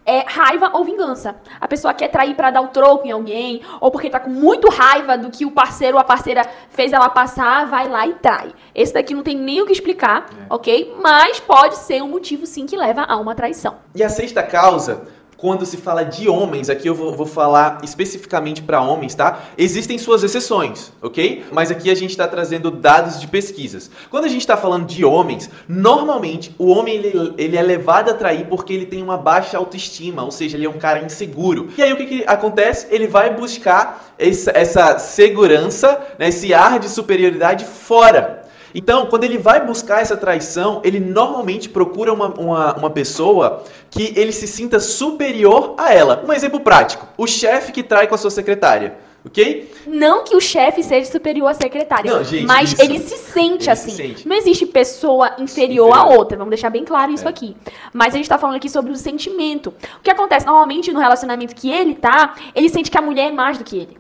é 0.07 0.21
raiva 0.27 0.71
ou 0.73 0.85
vingança. 0.85 1.35
A 1.61 1.67
pessoa 1.67 1.93
quer 1.93 2.09
trair 2.09 2.35
pra 2.37 2.51
dar 2.51 2.61
o 2.61 2.69
troco 2.69 3.07
em 3.07 3.11
alguém, 3.11 3.61
ou 3.81 3.91
porque 3.91 4.09
tá 4.09 4.21
com 4.21 4.31
muito 4.31 4.69
raiva 4.71 5.19
do 5.19 5.31
que 5.31 5.45
o 5.45 5.51
parceiro 5.51 5.97
ou 5.97 6.01
a 6.01 6.05
parceira 6.05 6.47
fez 6.71 6.93
ela 6.93 7.09
passar, 7.09 7.67
vai 7.67 7.89
lá 7.89 8.07
e 8.07 8.15
trai. 8.15 8.53
Esse 8.75 8.95
daqui 8.95 9.13
não 9.15 9.23
tem 9.23 9.37
nem 9.37 9.61
o 9.61 9.67
que 9.67 9.73
explicar, 9.73 10.27
É. 10.31 10.47
ok? 10.55 10.95
Mas 11.03 11.41
pode 11.41 11.77
ser 11.77 12.03
um 12.03 12.09
motivo 12.09 12.47
sim 12.47 12.67
que 12.67 12.77
leva 12.77 13.03
a 13.03 13.17
uma 13.17 13.35
traição. 13.35 13.77
E 13.95 14.03
a 14.05 14.09
sexta 14.09 14.43
causa, 14.43 15.07
quando 15.37 15.67
se 15.67 15.77
fala 15.77 16.05
de 16.05 16.29
homens, 16.29 16.71
aqui 16.71 16.89
eu 16.89 16.95
vou, 16.95 17.13
vou 17.15 17.27
falar 17.27 17.81
especificamente 17.83 18.63
para 18.63 18.81
homens, 18.81 19.15
tá? 19.15 19.41
Existem 19.59 19.99
suas 19.99 20.23
exceções, 20.23 20.93
ok? 21.03 21.45
Mas 21.53 21.71
aqui 21.71 21.91
a 21.91 21.95
gente 21.95 22.11
está 22.11 22.27
trazendo 22.27 22.71
dados 22.71 23.21
de 23.21 23.27
pesquisas. 23.27 23.91
Quando 24.11 24.25
a 24.25 24.29
gente 24.29 24.41
está 24.41 24.57
falando 24.57 24.87
de 24.87 25.05
homens, 25.05 25.51
normalmente 25.69 26.55
o 26.59 26.69
homem 26.69 26.95
ele, 26.95 27.35
ele 27.37 27.57
é 27.57 27.63
levado 27.63 28.11
a 28.11 28.15
trair 28.15 28.47
porque 28.47 28.73
ele 28.73 28.87
tem 28.87 29.03
uma 29.03 29.17
baixa 29.17 29.59
autoestima, 29.59 30.25
ou 30.25 30.31
seja, 30.31 30.57
ele 30.57 30.67
é 30.67 30.71
um 30.71 30.79
cara 30.79 31.05
inseguro. 31.05 31.69
E 31.77 31.83
aí 31.83 31.93
o 31.93 31.97
que, 31.97 32.07
que 32.07 32.25
acontece? 32.27 32.87
Ele 32.91 33.07
vai 33.07 33.35
buscar 33.35 34.15
essa, 34.19 34.51
essa 34.55 34.99
segurança, 34.99 36.01
né, 36.19 36.29
esse 36.29 36.55
ar 36.55 36.79
de 36.79 36.89
superioridade 36.89 37.65
fora. 37.65 38.46
Então, 38.79 39.07
quando 39.07 39.25
ele 39.25 39.39
vai 39.39 39.65
buscar 39.65 40.03
essa 40.03 40.19
traição, 40.19 40.83
ele 40.85 41.01
normalmente 41.01 41.67
procura 41.67 42.13
uma, 42.13 42.29
uma, 42.29 42.75
uma 42.77 42.91
pessoa 42.91 43.65
que 43.91 44.13
ele 44.15 44.33
se 44.33 44.47
sinta 44.47 44.79
superior 44.79 45.75
a 45.79 45.95
ela. 45.95 46.23
Um 46.29 46.33
exemplo 46.33 46.61
prático: 46.61 47.09
o 47.17 47.27
chefe 47.27 47.73
que 47.73 47.83
trai 47.83 48.07
com 48.07 48.15
a 48.15 48.19
sua 48.19 48.31
secretária. 48.31 48.99
Ok? 49.25 49.73
Não 49.89 50.23
que 50.23 50.37
o 50.37 50.41
chefe 50.41 50.85
seja 50.85 51.11
superior 51.11 51.49
à 51.49 51.55
secretária, 51.55 52.13
Não, 52.13 52.23
gente, 52.23 52.47
mas 52.47 52.73
isso. 52.75 52.83
ele 52.83 53.01
se 53.01 53.17
sente 53.17 53.65
Ele 53.65 53.71
assim. 53.71 53.91
se 53.91 53.97
sente. 53.97 54.29
Não 54.29 54.37
existe 54.37 54.65
pessoa 54.67 55.31
inferior, 55.39 55.89
Inferior. 55.89 55.97
a 55.97 56.05
outra. 56.17 56.37
Vamos 56.37 56.51
deixar 56.51 56.71
bem 56.71 56.85
claro 56.85 57.11
isso 57.11 57.27
É. 57.27 57.31
aqui. 57.31 57.57
Mas 57.93 58.15
a 58.15 58.19
gente 58.19 58.29
tá 58.29 58.39
falando 58.39 58.55
aqui 58.57 58.69
sobre 58.71 58.93
o 58.93 58.95
sentimento. 58.97 59.75
O 59.99 60.03
que 60.03 60.11
acontece 60.11 60.47
normalmente 60.47 60.93
no 60.93 61.01
relacionamento 61.01 61.57
que 61.57 61.69
ele 61.69 61.95
tá, 61.97 62.37
ele 62.55 62.69
sente 62.69 62.89
que 62.89 62.97
a 62.99 63.03
mulher 63.03 63.29
é 63.31 63.33
mais 63.33 63.59
do 63.59 63.65
que 63.65 63.77
ele. 63.79 63.99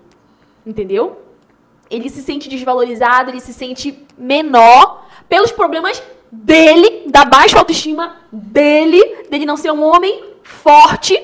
Entendeu? 0.64 1.18
Ele 1.90 2.08
se 2.08 2.22
sente 2.22 2.48
desvalorizado, 2.48 3.30
ele 3.30 3.40
se 3.40 3.52
sente 3.52 3.98
menor 4.18 5.06
pelos 5.28 5.52
problemas 5.52 6.02
dele, 6.30 7.04
da 7.06 7.24
baixa 7.24 7.58
autoestima 7.58 8.16
dele, 8.30 9.24
dele 9.30 9.46
não 9.46 9.56
ser 9.56 9.70
um 9.70 9.82
homem 9.82 10.24
forte. 10.42 11.20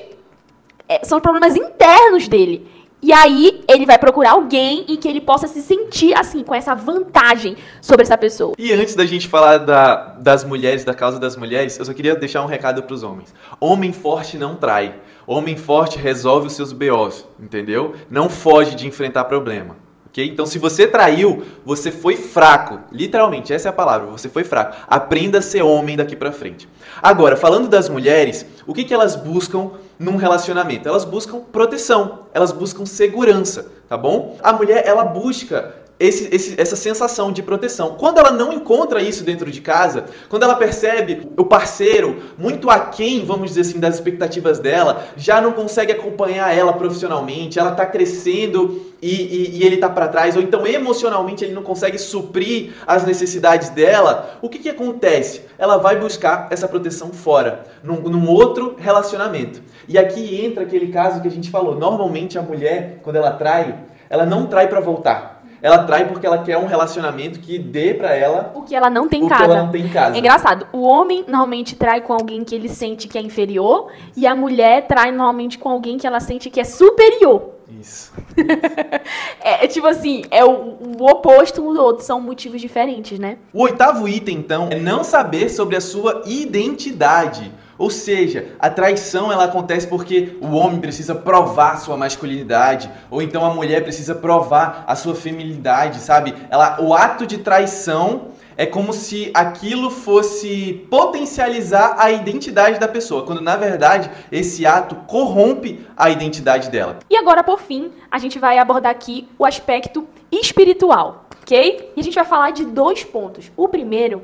É, 0.87 1.03
são 1.03 1.19
problemas 1.19 1.55
internos 1.55 2.27
dele. 2.27 2.67
E 3.03 3.11
aí 3.11 3.61
ele 3.67 3.85
vai 3.85 3.97
procurar 3.97 4.31
alguém 4.31 4.85
em 4.87 4.95
que 4.95 5.09
ele 5.09 5.19
possa 5.19 5.45
se 5.45 5.61
sentir 5.61 6.17
assim, 6.17 6.41
com 6.41 6.55
essa 6.55 6.73
vantagem 6.73 7.57
sobre 7.81 8.03
essa 8.03 8.17
pessoa. 8.17 8.53
E 8.57 8.71
antes 8.71 8.95
da 8.95 9.05
gente 9.05 9.27
falar 9.27 9.57
da, 9.57 10.15
das 10.21 10.45
mulheres, 10.45 10.85
da 10.85 10.93
causa 10.93 11.19
das 11.19 11.35
mulheres, 11.35 11.77
eu 11.77 11.83
só 11.83 11.93
queria 11.93 12.15
deixar 12.15 12.41
um 12.41 12.45
recado 12.45 12.81
para 12.81 12.93
os 12.93 13.03
homens. 13.03 13.33
Homem 13.59 13.91
forte 13.91 14.37
não 14.37 14.55
trai. 14.55 14.95
Homem 15.27 15.57
forte 15.57 15.97
resolve 15.97 16.47
os 16.47 16.53
seus 16.53 16.71
BOs, 16.71 17.25
entendeu? 17.37 17.93
Não 18.09 18.29
foge 18.29 18.73
de 18.73 18.87
enfrentar 18.87 19.25
problema. 19.25 19.82
Ok? 20.13 20.27
Então, 20.27 20.45
se 20.45 20.59
você 20.59 20.85
traiu, 20.85 21.43
você 21.65 21.91
foi 21.91 22.15
fraco. 22.15 22.79
Literalmente, 22.91 23.51
essa 23.51 23.67
é 23.67 23.71
a 23.71 23.73
palavra, 23.73 24.07
você 24.07 24.29
foi 24.29 24.43
fraco. 24.43 24.77
Aprenda 24.87 25.39
a 25.39 25.41
ser 25.41 25.63
homem 25.63 25.97
daqui 25.97 26.15
pra 26.15 26.31
frente. 26.31 26.69
Agora, 27.01 27.35
falando 27.35 27.67
das 27.67 27.89
mulheres, 27.89 28.45
o 28.67 28.73
que, 28.73 28.83
que 28.83 28.93
elas 28.93 29.15
buscam 29.15 29.71
num 29.97 30.15
relacionamento? 30.15 30.87
Elas 30.87 31.03
buscam 31.03 31.39
proteção, 31.39 32.19
elas 32.31 32.51
buscam 32.51 32.85
segurança, 32.85 33.71
tá 33.89 33.97
bom? 33.97 34.37
A 34.43 34.53
mulher, 34.53 34.83
ela 34.85 35.03
busca 35.03 35.82
esse, 35.99 36.33
esse, 36.33 36.59
essa 36.59 36.75
sensação 36.75 37.31
de 37.31 37.43
proteção. 37.43 37.95
Quando 37.97 38.17
ela 38.17 38.31
não 38.31 38.51
encontra 38.51 39.01
isso 39.01 39.23
dentro 39.23 39.51
de 39.51 39.61
casa, 39.61 40.05
quando 40.27 40.43
ela 40.43 40.55
percebe 40.55 41.29
o 41.37 41.45
parceiro 41.45 42.21
muito 42.37 42.69
aquém, 42.69 43.23
vamos 43.25 43.49
dizer 43.49 43.61
assim, 43.61 43.79
das 43.79 43.95
expectativas 43.95 44.59
dela, 44.59 45.05
já 45.15 45.39
não 45.39 45.53
consegue 45.53 45.91
acompanhar 45.91 46.55
ela 46.55 46.73
profissionalmente, 46.73 47.59
ela 47.59 47.71
está 47.71 47.85
crescendo 47.85 48.93
e, 49.01 49.09
e, 49.09 49.57
e 49.57 49.63
ele 49.63 49.75
está 49.75 49.89
para 49.89 50.07
trás, 50.07 50.35
ou 50.35 50.41
então 50.41 50.65
emocionalmente 50.65 51.43
ele 51.43 51.53
não 51.53 51.63
consegue 51.63 51.97
suprir 51.97 52.73
as 52.87 53.05
necessidades 53.05 53.69
dela, 53.69 54.39
o 54.41 54.49
que, 54.49 54.59
que 54.59 54.69
acontece? 54.69 55.41
Ela 55.57 55.77
vai 55.77 55.97
buscar 55.97 56.47
essa 56.49 56.67
proteção 56.67 57.11
fora, 57.11 57.63
num, 57.83 57.99
num 58.01 58.29
outro 58.29 58.75
relacionamento. 58.77 59.61
E 59.87 59.97
aqui 59.97 60.43
entra 60.43 60.63
aquele 60.63 60.87
caso 60.87 61.21
que 61.21 61.27
a 61.27 61.31
gente 61.31 61.49
falou. 61.49 61.75
Normalmente 61.75 62.37
a 62.37 62.41
mulher, 62.41 62.99
quando 63.03 63.17
ela 63.17 63.31
trai, 63.31 63.75
ela 64.09 64.25
não 64.25 64.47
trai 64.47 64.67
para 64.67 64.79
voltar 64.79 65.32
ela 65.63 65.85
trai 65.85 66.05
porque 66.09 66.27
ela 66.27 66.39
quer 66.39 66.57
um 66.57 66.65
relacionamento 66.65 67.39
que 67.39 67.57
dê 67.57 67.93
para 67.93 68.13
ela 68.13 68.51
o 68.53 68.63
que 68.63 68.75
ela 68.75 68.89
não 68.89 69.07
tem 69.07 69.23
em 69.23 69.29
casa. 69.29 69.43
ela 69.45 69.63
não 69.63 69.71
tem 69.71 69.85
em 69.85 69.87
casa. 69.87 70.13
É 70.13 70.19
engraçado. 70.19 70.67
O 70.73 70.81
homem 70.81 71.23
normalmente 71.25 71.77
trai 71.77 72.01
com 72.01 72.11
alguém 72.11 72.43
que 72.43 72.53
ele 72.53 72.67
sente 72.67 73.07
que 73.07 73.17
é 73.17 73.21
inferior 73.21 73.87
e 74.13 74.27
a 74.27 74.35
mulher 74.35 74.85
trai 74.87 75.09
normalmente 75.11 75.57
com 75.57 75.69
alguém 75.69 75.97
que 75.97 76.05
ela 76.05 76.19
sente 76.19 76.49
que 76.49 76.59
é 76.59 76.65
superior. 76.65 77.53
Isso. 77.79 78.11
é, 79.41 79.63
é, 79.63 79.67
tipo 79.69 79.87
assim, 79.87 80.23
é 80.29 80.43
o, 80.43 80.77
o 80.99 81.09
oposto 81.09 81.61
um 81.61 81.73
do 81.73 81.81
outro, 81.81 82.03
são 82.03 82.19
motivos 82.19 82.59
diferentes, 82.59 83.17
né? 83.17 83.37
O 83.53 83.63
oitavo 83.63 84.05
item, 84.05 84.37
então, 84.37 84.67
é 84.69 84.75
não 84.75 85.01
saber 85.01 85.47
sobre 85.47 85.77
a 85.77 85.81
sua 85.81 86.23
identidade. 86.25 87.51
Ou 87.77 87.89
seja, 87.89 88.55
a 88.59 88.69
traição 88.69 89.31
ela 89.31 89.45
acontece 89.45 89.87
porque 89.87 90.37
o 90.41 90.51
homem 90.51 90.79
precisa 90.79 91.15
provar 91.15 91.77
sua 91.77 91.97
masculinidade, 91.97 92.89
ou 93.09 93.21
então 93.21 93.43
a 93.45 93.53
mulher 93.53 93.83
precisa 93.83 94.13
provar 94.13 94.83
a 94.87 94.95
sua 94.95 95.15
feminilidade, 95.15 95.99
sabe? 95.99 96.33
Ela, 96.49 96.79
o 96.81 96.93
ato 96.93 97.25
de 97.25 97.39
traição 97.39 98.33
é 98.55 98.65
como 98.65 98.93
se 98.93 99.31
aquilo 99.33 99.89
fosse 99.89 100.85
potencializar 100.89 101.95
a 101.97 102.11
identidade 102.11 102.79
da 102.79 102.87
pessoa, 102.87 103.25
quando 103.25 103.41
na 103.41 103.55
verdade 103.55 104.09
esse 104.31 104.65
ato 104.65 104.95
corrompe 105.07 105.85
a 105.97 106.09
identidade 106.09 106.69
dela. 106.69 106.99
E 107.09 107.17
agora, 107.17 107.43
por 107.43 107.59
fim, 107.59 107.91
a 108.11 108.17
gente 108.19 108.37
vai 108.39 108.57
abordar 108.57 108.91
aqui 108.91 109.27
o 109.37 109.45
aspecto 109.45 110.07
espiritual, 110.31 111.25
ok? 111.41 111.91
E 111.95 111.99
a 111.99 112.03
gente 112.03 112.15
vai 112.15 112.25
falar 112.25 112.51
de 112.51 112.65
dois 112.65 113.03
pontos. 113.03 113.51
O 113.57 113.67
primeiro 113.67 114.21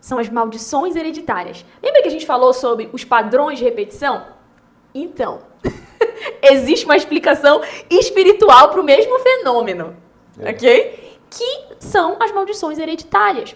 são 0.00 0.18
as 0.18 0.28
maldições 0.28 0.96
hereditárias. 0.96 1.64
Lembra 1.82 2.02
que 2.02 2.08
a 2.08 2.10
gente 2.10 2.26
falou 2.26 2.52
sobre 2.52 2.88
os 2.92 3.04
padrões 3.04 3.58
de 3.58 3.64
repetição? 3.64 4.26
Então, 4.94 5.40
existe 6.42 6.84
uma 6.84 6.96
explicação 6.96 7.60
espiritual 7.90 8.70
para 8.70 8.80
o 8.80 8.84
mesmo 8.84 9.18
fenômeno, 9.18 9.96
é. 10.38 10.50
ok? 10.50 11.18
Que 11.30 11.76
são 11.78 12.16
as 12.20 12.32
maldições 12.32 12.78
hereditárias. 12.78 13.54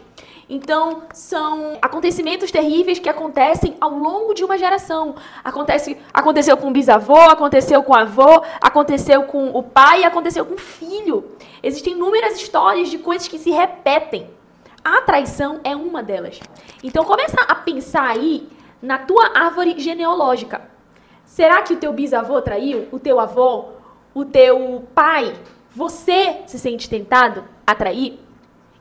Então, 0.49 1.05
são 1.15 1.79
acontecimentos 1.81 2.51
terríveis 2.51 2.99
que 2.99 3.09
acontecem 3.09 3.75
ao 3.81 3.91
longo 3.91 4.35
de 4.35 4.45
uma 4.45 4.59
geração. 4.59 5.15
Acontece, 5.43 5.97
aconteceu 6.13 6.59
com 6.59 6.69
o 6.69 6.73
bisavô, 6.73 7.17
aconteceu 7.17 7.83
com 7.83 7.93
o 7.93 7.97
avô, 7.97 8.43
aconteceu 8.61 9.23
com 9.23 9.49
o 9.49 9.63
pai, 9.63 10.05
aconteceu 10.05 10.45
com 10.45 10.55
o 10.55 10.59
filho. 10.59 11.25
Existem 11.63 11.95
inúmeras 11.95 12.37
histórias 12.37 12.91
de 12.91 12.99
coisas 12.99 13.29
que 13.29 13.39
se 13.39 13.51
repetem. 13.51 14.29
A 14.85 15.01
traição 15.03 15.61
é 15.63 15.77
uma 15.77 16.03
delas. 16.03 16.41
Então 16.83 17.05
começa 17.05 17.41
a 17.43 17.55
pensar 17.55 18.09
aí 18.09 18.49
na 18.81 18.99
tua 18.99 19.31
árvore 19.33 19.79
genealógica. 19.79 20.61
Será 21.25 21.63
que 21.63 21.75
o 21.75 21.77
teu 21.77 21.93
bisavô 21.93 22.43
traiu? 22.43 22.89
O 22.91 22.99
teu 22.99 23.21
avô? 23.21 23.67
O 24.13 24.25
teu 24.25 24.83
pai? 24.93 25.35
Você 25.71 26.41
se 26.47 26.59
sente 26.59 26.91
tentado 26.91 27.45
a 27.65 27.75
trair? 27.77 28.19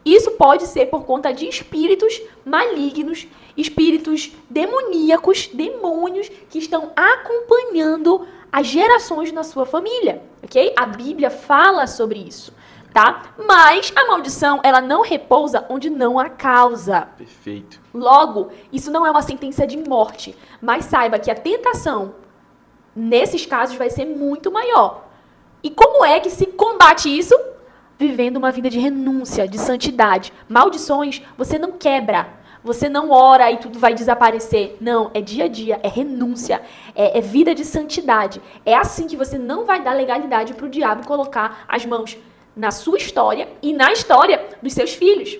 Isso 0.03 0.31
pode 0.31 0.65
ser 0.65 0.87
por 0.87 1.05
conta 1.05 1.31
de 1.31 1.47
espíritos 1.47 2.19
malignos, 2.43 3.27
espíritos 3.55 4.31
demoníacos, 4.49 5.47
demônios 5.53 6.29
que 6.49 6.57
estão 6.57 6.91
acompanhando 6.95 8.25
as 8.51 8.65
gerações 8.65 9.31
na 9.31 9.43
sua 9.43 9.67
família, 9.67 10.23
ok? 10.43 10.73
A 10.75 10.87
Bíblia 10.87 11.29
fala 11.29 11.85
sobre 11.85 12.19
isso 12.19 12.51
tá? 12.93 13.33
Mas 13.47 13.91
a 13.95 14.05
maldição, 14.07 14.59
ela 14.63 14.81
não 14.81 15.01
repousa 15.01 15.65
onde 15.69 15.89
não 15.89 16.19
há 16.19 16.29
causa. 16.29 17.07
Perfeito. 17.17 17.79
Logo, 17.93 18.51
isso 18.71 18.91
não 18.91 19.05
é 19.05 19.11
uma 19.11 19.21
sentença 19.21 19.65
de 19.65 19.77
morte, 19.77 20.35
mas 20.61 20.85
saiba 20.85 21.19
que 21.19 21.31
a 21.31 21.35
tentação 21.35 22.15
nesses 22.95 23.45
casos 23.45 23.77
vai 23.77 23.89
ser 23.89 24.05
muito 24.05 24.51
maior. 24.51 25.07
E 25.63 25.69
como 25.69 26.03
é 26.03 26.19
que 26.19 26.29
se 26.29 26.45
combate 26.45 27.15
isso? 27.15 27.37
Vivendo 27.97 28.37
uma 28.37 28.51
vida 28.51 28.69
de 28.69 28.79
renúncia, 28.79 29.47
de 29.47 29.57
santidade. 29.57 30.33
Maldições 30.49 31.21
você 31.37 31.57
não 31.57 31.73
quebra. 31.73 32.41
Você 32.63 32.87
não 32.87 33.09
ora 33.09 33.51
e 33.51 33.57
tudo 33.57 33.79
vai 33.79 33.93
desaparecer. 33.93 34.77
Não, 34.79 35.09
é 35.15 35.21
dia 35.21 35.45
a 35.45 35.47
dia, 35.47 35.79
é 35.81 35.87
renúncia, 35.87 36.61
é, 36.93 37.17
é 37.17 37.21
vida 37.21 37.55
de 37.55 37.65
santidade. 37.65 38.39
É 38.63 38.75
assim 38.75 39.07
que 39.07 39.17
você 39.17 39.37
não 39.37 39.65
vai 39.65 39.81
dar 39.81 39.93
legalidade 39.93 40.53
para 40.53 40.67
o 40.67 40.69
diabo 40.69 41.07
colocar 41.07 41.65
as 41.67 41.85
mãos 41.87 42.15
na 42.55 42.71
sua 42.71 42.97
história 42.97 43.47
e 43.61 43.73
na 43.73 43.91
história 43.91 44.45
dos 44.61 44.73
seus 44.73 44.93
filhos. 44.93 45.37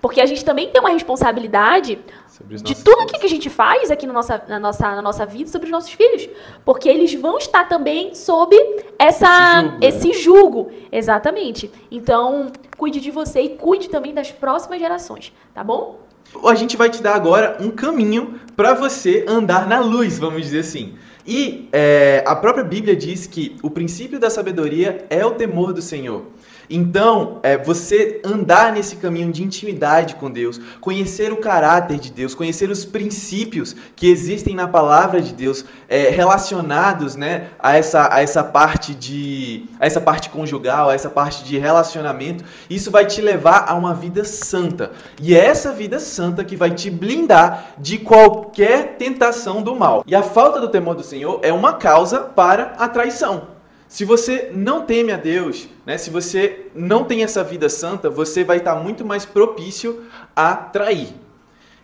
Porque 0.00 0.20
a 0.20 0.26
gente 0.26 0.44
também 0.44 0.68
tem 0.70 0.80
uma 0.80 0.90
responsabilidade 0.90 1.98
de 2.46 2.74
tudo 2.74 2.96
filhos. 2.96 3.12
que 3.20 3.26
a 3.26 3.28
gente 3.28 3.50
faz 3.50 3.90
aqui 3.90 4.06
na 4.06 4.12
nossa, 4.14 4.42
na, 4.48 4.58
nossa, 4.58 4.90
na 4.96 5.02
nossa 5.02 5.26
vida 5.26 5.50
sobre 5.50 5.66
os 5.66 5.72
nossos 5.72 5.92
filhos. 5.92 6.28
Porque 6.64 6.88
eles 6.88 7.12
vão 7.14 7.36
estar 7.36 7.68
também 7.68 8.14
sob 8.14 8.56
essa, 8.98 9.76
esse, 9.80 10.12
julgo, 10.12 10.12
esse 10.12 10.22
julgo. 10.22 10.72
Exatamente. 10.90 11.70
Então, 11.90 12.50
cuide 12.78 13.00
de 13.00 13.10
você 13.10 13.42
e 13.42 13.48
cuide 13.50 13.90
também 13.90 14.14
das 14.14 14.30
próximas 14.30 14.80
gerações, 14.80 15.32
tá 15.54 15.62
bom? 15.62 16.00
A 16.44 16.54
gente 16.54 16.76
vai 16.76 16.88
te 16.88 17.02
dar 17.02 17.14
agora 17.14 17.58
um 17.60 17.70
caminho 17.70 18.40
para 18.56 18.72
você 18.72 19.24
andar 19.28 19.66
na 19.66 19.80
luz, 19.80 20.18
vamos 20.18 20.42
dizer 20.42 20.60
assim. 20.60 20.94
E 21.26 21.68
é, 21.72 22.24
a 22.26 22.34
própria 22.34 22.64
Bíblia 22.64 22.96
diz 22.96 23.26
que 23.26 23.56
o 23.62 23.68
princípio 23.68 24.18
da 24.18 24.30
sabedoria 24.30 25.04
é 25.10 25.24
o 25.26 25.32
temor 25.32 25.72
do 25.72 25.82
Senhor. 25.82 26.26
Então, 26.70 27.40
é, 27.42 27.58
você 27.58 28.20
andar 28.24 28.72
nesse 28.72 28.94
caminho 28.94 29.32
de 29.32 29.42
intimidade 29.42 30.14
com 30.14 30.30
Deus, 30.30 30.60
conhecer 30.80 31.32
o 31.32 31.38
caráter 31.38 31.98
de 31.98 32.12
Deus, 32.12 32.32
conhecer 32.32 32.70
os 32.70 32.84
princípios 32.84 33.74
que 33.96 34.08
existem 34.08 34.54
na 34.54 34.68
palavra 34.68 35.20
de 35.20 35.34
Deus 35.34 35.64
é, 35.88 36.10
relacionados 36.10 37.16
né, 37.16 37.48
a, 37.58 37.76
essa, 37.76 38.14
a 38.14 38.22
essa 38.22 38.44
parte 38.44 38.94
de 38.94 39.64
a 39.80 39.86
essa 39.86 40.00
parte 40.00 40.30
conjugal, 40.30 40.90
a 40.90 40.94
essa 40.94 41.10
parte 41.10 41.42
de 41.42 41.58
relacionamento, 41.58 42.44
isso 42.68 42.90
vai 42.90 43.04
te 43.04 43.20
levar 43.20 43.64
a 43.66 43.74
uma 43.74 43.92
vida 43.92 44.24
santa. 44.24 44.92
E 45.20 45.34
é 45.34 45.44
essa 45.44 45.72
vida 45.72 45.98
santa 45.98 46.44
que 46.44 46.54
vai 46.54 46.70
te 46.70 46.88
blindar 46.88 47.74
de 47.78 47.98
qualquer 47.98 48.96
tentação 48.96 49.60
do 49.60 49.74
mal. 49.74 50.04
E 50.06 50.14
a 50.14 50.22
falta 50.22 50.60
do 50.60 50.68
temor 50.68 50.94
do 50.94 51.02
Senhor 51.02 51.40
é 51.42 51.52
uma 51.52 51.72
causa 51.72 52.20
para 52.20 52.74
a 52.78 52.88
traição. 52.88 53.59
Se 53.90 54.04
você 54.04 54.52
não 54.54 54.86
teme 54.86 55.10
a 55.10 55.16
Deus, 55.16 55.68
né, 55.84 55.98
se 55.98 56.10
você 56.10 56.66
não 56.76 57.02
tem 57.02 57.24
essa 57.24 57.42
vida 57.42 57.68
santa, 57.68 58.08
você 58.08 58.44
vai 58.44 58.58
estar 58.58 58.76
muito 58.76 59.04
mais 59.04 59.26
propício 59.26 60.04
a 60.34 60.54
trair. 60.54 61.08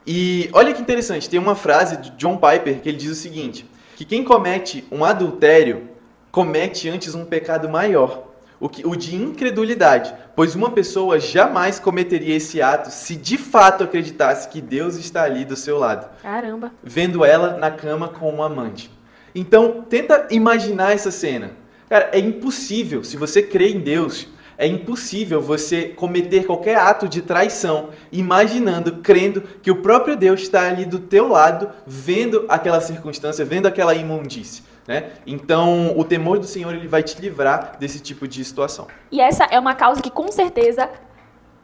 E 0.07 0.49
olha 0.53 0.73
que 0.73 0.81
interessante, 0.81 1.29
tem 1.29 1.41
uma 1.41 1.57
frase 1.57 1.97
de 1.97 2.11
John 2.11 2.37
Piper 2.37 2.81
que 2.81 2.89
ele 2.89 2.97
diz 2.97 3.11
o 3.11 3.17
seguinte: 3.17 3.69
que 3.97 4.05
quem 4.05 4.23
comete 4.23 4.87
um 4.93 5.05
adultério 5.05 5.89
comete 6.31 6.89
antes 6.89 7.17
um 7.17 7.25
pecado 7.25 7.69
maior, 7.69 8.29
o, 8.61 8.69
que, 8.69 8.87
o 8.87 8.95
de 8.95 9.17
incredulidade, 9.17 10.15
pois 10.37 10.55
uma 10.55 10.71
pessoa 10.71 11.19
jamais 11.19 11.81
cometeria 11.81 12.37
esse 12.37 12.63
ato 12.63 12.89
se 12.89 13.17
de 13.17 13.37
fato 13.37 13.83
acreditasse 13.83 14.49
que 14.49 14.61
Deus 14.61 14.95
está 14.95 15.25
ali 15.25 15.45
do 15.45 15.57
seu 15.57 15.77
lado. 15.77 16.09
Caramba! 16.23 16.71
Vendo 16.85 17.25
ela 17.25 17.57
na 17.57 17.73
cama 17.73 18.07
com 18.07 18.33
um 18.33 18.45
amante. 18.45 18.93
Então, 19.35 19.85
tenta 19.91 20.29
imaginar 20.31 20.93
essa 20.93 21.11
cena. 21.11 21.66
Cara, 21.89 22.11
é 22.13 22.19
impossível, 22.19 23.05
se 23.05 23.17
você 23.17 23.43
crê 23.43 23.71
em 23.71 23.81
Deus, 23.81 24.29
é 24.59 24.67
impossível 24.67 25.41
você 25.41 25.89
cometer 25.89 26.47
qualquer 26.47 26.77
ato 26.77 27.09
de 27.09 27.23
traição 27.23 27.91
imaginando, 28.11 28.97
crendo 29.03 29.43
que 29.63 29.71
o 29.71 29.83
próprio 29.83 30.17
Deus 30.17 30.41
está 30.41 30.67
ali 30.67 30.85
do 30.85 30.99
teu 30.99 31.29
lado, 31.29 31.71
vendo 31.87 32.45
aquela 32.49 32.81
circunstância, 32.81 33.45
vendo 33.45 33.67
aquela 33.67 33.95
imundície. 33.95 34.63
Né? 34.87 35.11
Então, 35.27 35.93
o 35.97 36.05
temor 36.05 36.39
do 36.39 36.47
Senhor 36.47 36.73
ele 36.75 36.89
vai 36.89 37.03
te 37.03 37.21
livrar 37.21 37.77
desse 37.79 38.01
tipo 38.01 38.27
de 38.27 38.45
situação. 38.45 38.87
E 39.11 39.21
essa 39.21 39.45
é 39.45 39.59
uma 39.59 39.75
causa 39.75 40.01
que 40.01 40.11
com 40.11 40.31
certeza 40.31 40.89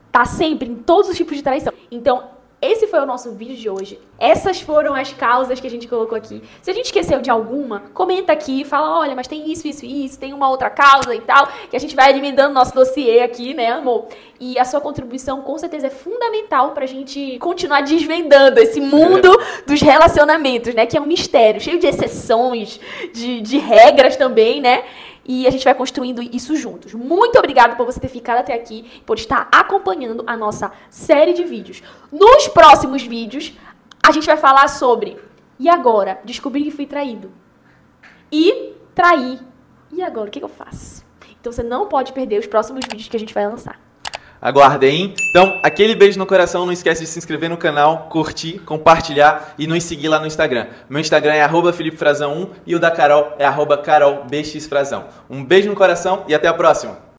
está 0.08 0.24
sempre 0.24 0.68
em 0.68 0.74
todos 0.74 1.10
os 1.10 1.16
tipos 1.16 1.36
de 1.36 1.42
traição. 1.42 1.72
Então, 1.90 2.30
esse 2.62 2.86
foi 2.86 3.00
o 3.00 3.06
nosso 3.06 3.32
vídeo 3.32 3.56
de 3.56 3.68
hoje. 3.68 3.98
Essas 4.16 4.60
foram 4.60 4.94
as 4.94 5.12
causas 5.12 5.58
que 5.58 5.66
a 5.66 5.70
gente 5.70 5.88
colocou 5.88 6.16
aqui. 6.16 6.40
Se 6.62 6.70
a 6.70 6.74
gente 6.74 6.86
esqueceu 6.86 7.20
de 7.20 7.28
alguma, 7.28 7.80
comenta 7.92 8.32
aqui, 8.32 8.64
fala, 8.64 9.00
olha, 9.00 9.16
mas 9.16 9.26
tem 9.26 9.50
isso, 9.50 9.66
isso, 9.66 9.84
isso, 9.84 10.16
tem 10.16 10.32
uma 10.32 10.48
outra 10.48 10.70
causa 10.70 11.12
e 11.12 11.20
tal, 11.20 11.48
que 11.68 11.74
a 11.76 11.80
gente 11.80 11.96
vai 11.96 12.08
alimentando 12.08 12.54
nosso 12.54 12.72
dossiê 12.72 13.20
aqui, 13.20 13.52
né, 13.52 13.72
amor? 13.72 14.06
E 14.38 14.56
a 14.60 14.64
sua 14.64 14.80
contribuição 14.80 15.42
com 15.42 15.58
certeza 15.58 15.88
é 15.88 15.90
fundamental 15.90 16.70
pra 16.70 16.86
gente 16.86 17.36
continuar 17.40 17.80
desvendando 17.80 18.60
esse 18.60 18.80
mundo 18.80 19.28
dos 19.66 19.80
relacionamentos, 19.80 20.72
né? 20.72 20.86
Que 20.86 20.96
é 20.96 21.00
um 21.00 21.06
mistério, 21.06 21.60
cheio 21.60 21.80
de 21.80 21.88
exceções, 21.88 22.78
de, 23.12 23.40
de 23.40 23.58
regras 23.58 24.14
também, 24.14 24.60
né? 24.60 24.84
E 25.24 25.46
a 25.46 25.50
gente 25.50 25.64
vai 25.64 25.74
construindo 25.74 26.22
isso 26.22 26.56
juntos. 26.56 26.94
Muito 26.94 27.38
obrigada 27.38 27.76
por 27.76 27.86
você 27.86 28.00
ter 28.00 28.08
ficado 28.08 28.38
até 28.38 28.54
aqui, 28.54 29.02
por 29.06 29.16
estar 29.16 29.48
acompanhando 29.52 30.24
a 30.26 30.36
nossa 30.36 30.72
série 30.90 31.32
de 31.32 31.44
vídeos. 31.44 31.82
Nos 32.10 32.48
próximos 32.48 33.02
vídeos, 33.02 33.56
a 34.02 34.10
gente 34.10 34.26
vai 34.26 34.36
falar 34.36 34.68
sobre 34.68 35.16
e 35.58 35.68
agora? 35.68 36.20
Descobri 36.24 36.64
que 36.64 36.70
fui 36.70 36.86
traído. 36.86 37.30
E 38.30 38.74
trair. 38.94 39.40
E 39.92 40.02
agora? 40.02 40.28
O 40.28 40.30
que 40.32 40.42
eu 40.42 40.48
faço? 40.48 41.04
Então 41.40 41.52
você 41.52 41.62
não 41.62 41.88
pode 41.88 42.12
perder 42.12 42.38
os 42.38 42.46
próximos 42.46 42.84
vídeos 42.84 43.08
que 43.08 43.16
a 43.16 43.20
gente 43.20 43.34
vai 43.34 43.46
lançar. 43.46 43.80
Aguardem. 44.42 45.14
Então, 45.30 45.60
aquele 45.62 45.94
beijo 45.94 46.18
no 46.18 46.26
coração. 46.26 46.66
Não 46.66 46.72
esquece 46.72 47.02
de 47.02 47.06
se 47.06 47.16
inscrever 47.16 47.48
no 47.48 47.56
canal, 47.56 48.08
curtir, 48.10 48.58
compartilhar 48.58 49.54
e 49.56 49.68
nos 49.68 49.84
seguir 49.84 50.08
lá 50.08 50.18
no 50.18 50.26
Instagram. 50.26 50.66
Meu 50.90 51.00
Instagram 51.00 51.34
é 51.34 51.42
arroba 51.42 51.70
1 51.70 52.48
e 52.66 52.74
o 52.74 52.80
da 52.80 52.90
Carol 52.90 53.34
é 53.38 53.46
carolbxfrazão. 53.84 55.04
Um 55.30 55.44
beijo 55.44 55.68
no 55.68 55.76
coração 55.76 56.24
e 56.26 56.34
até 56.34 56.48
a 56.48 56.54
próxima. 56.54 57.11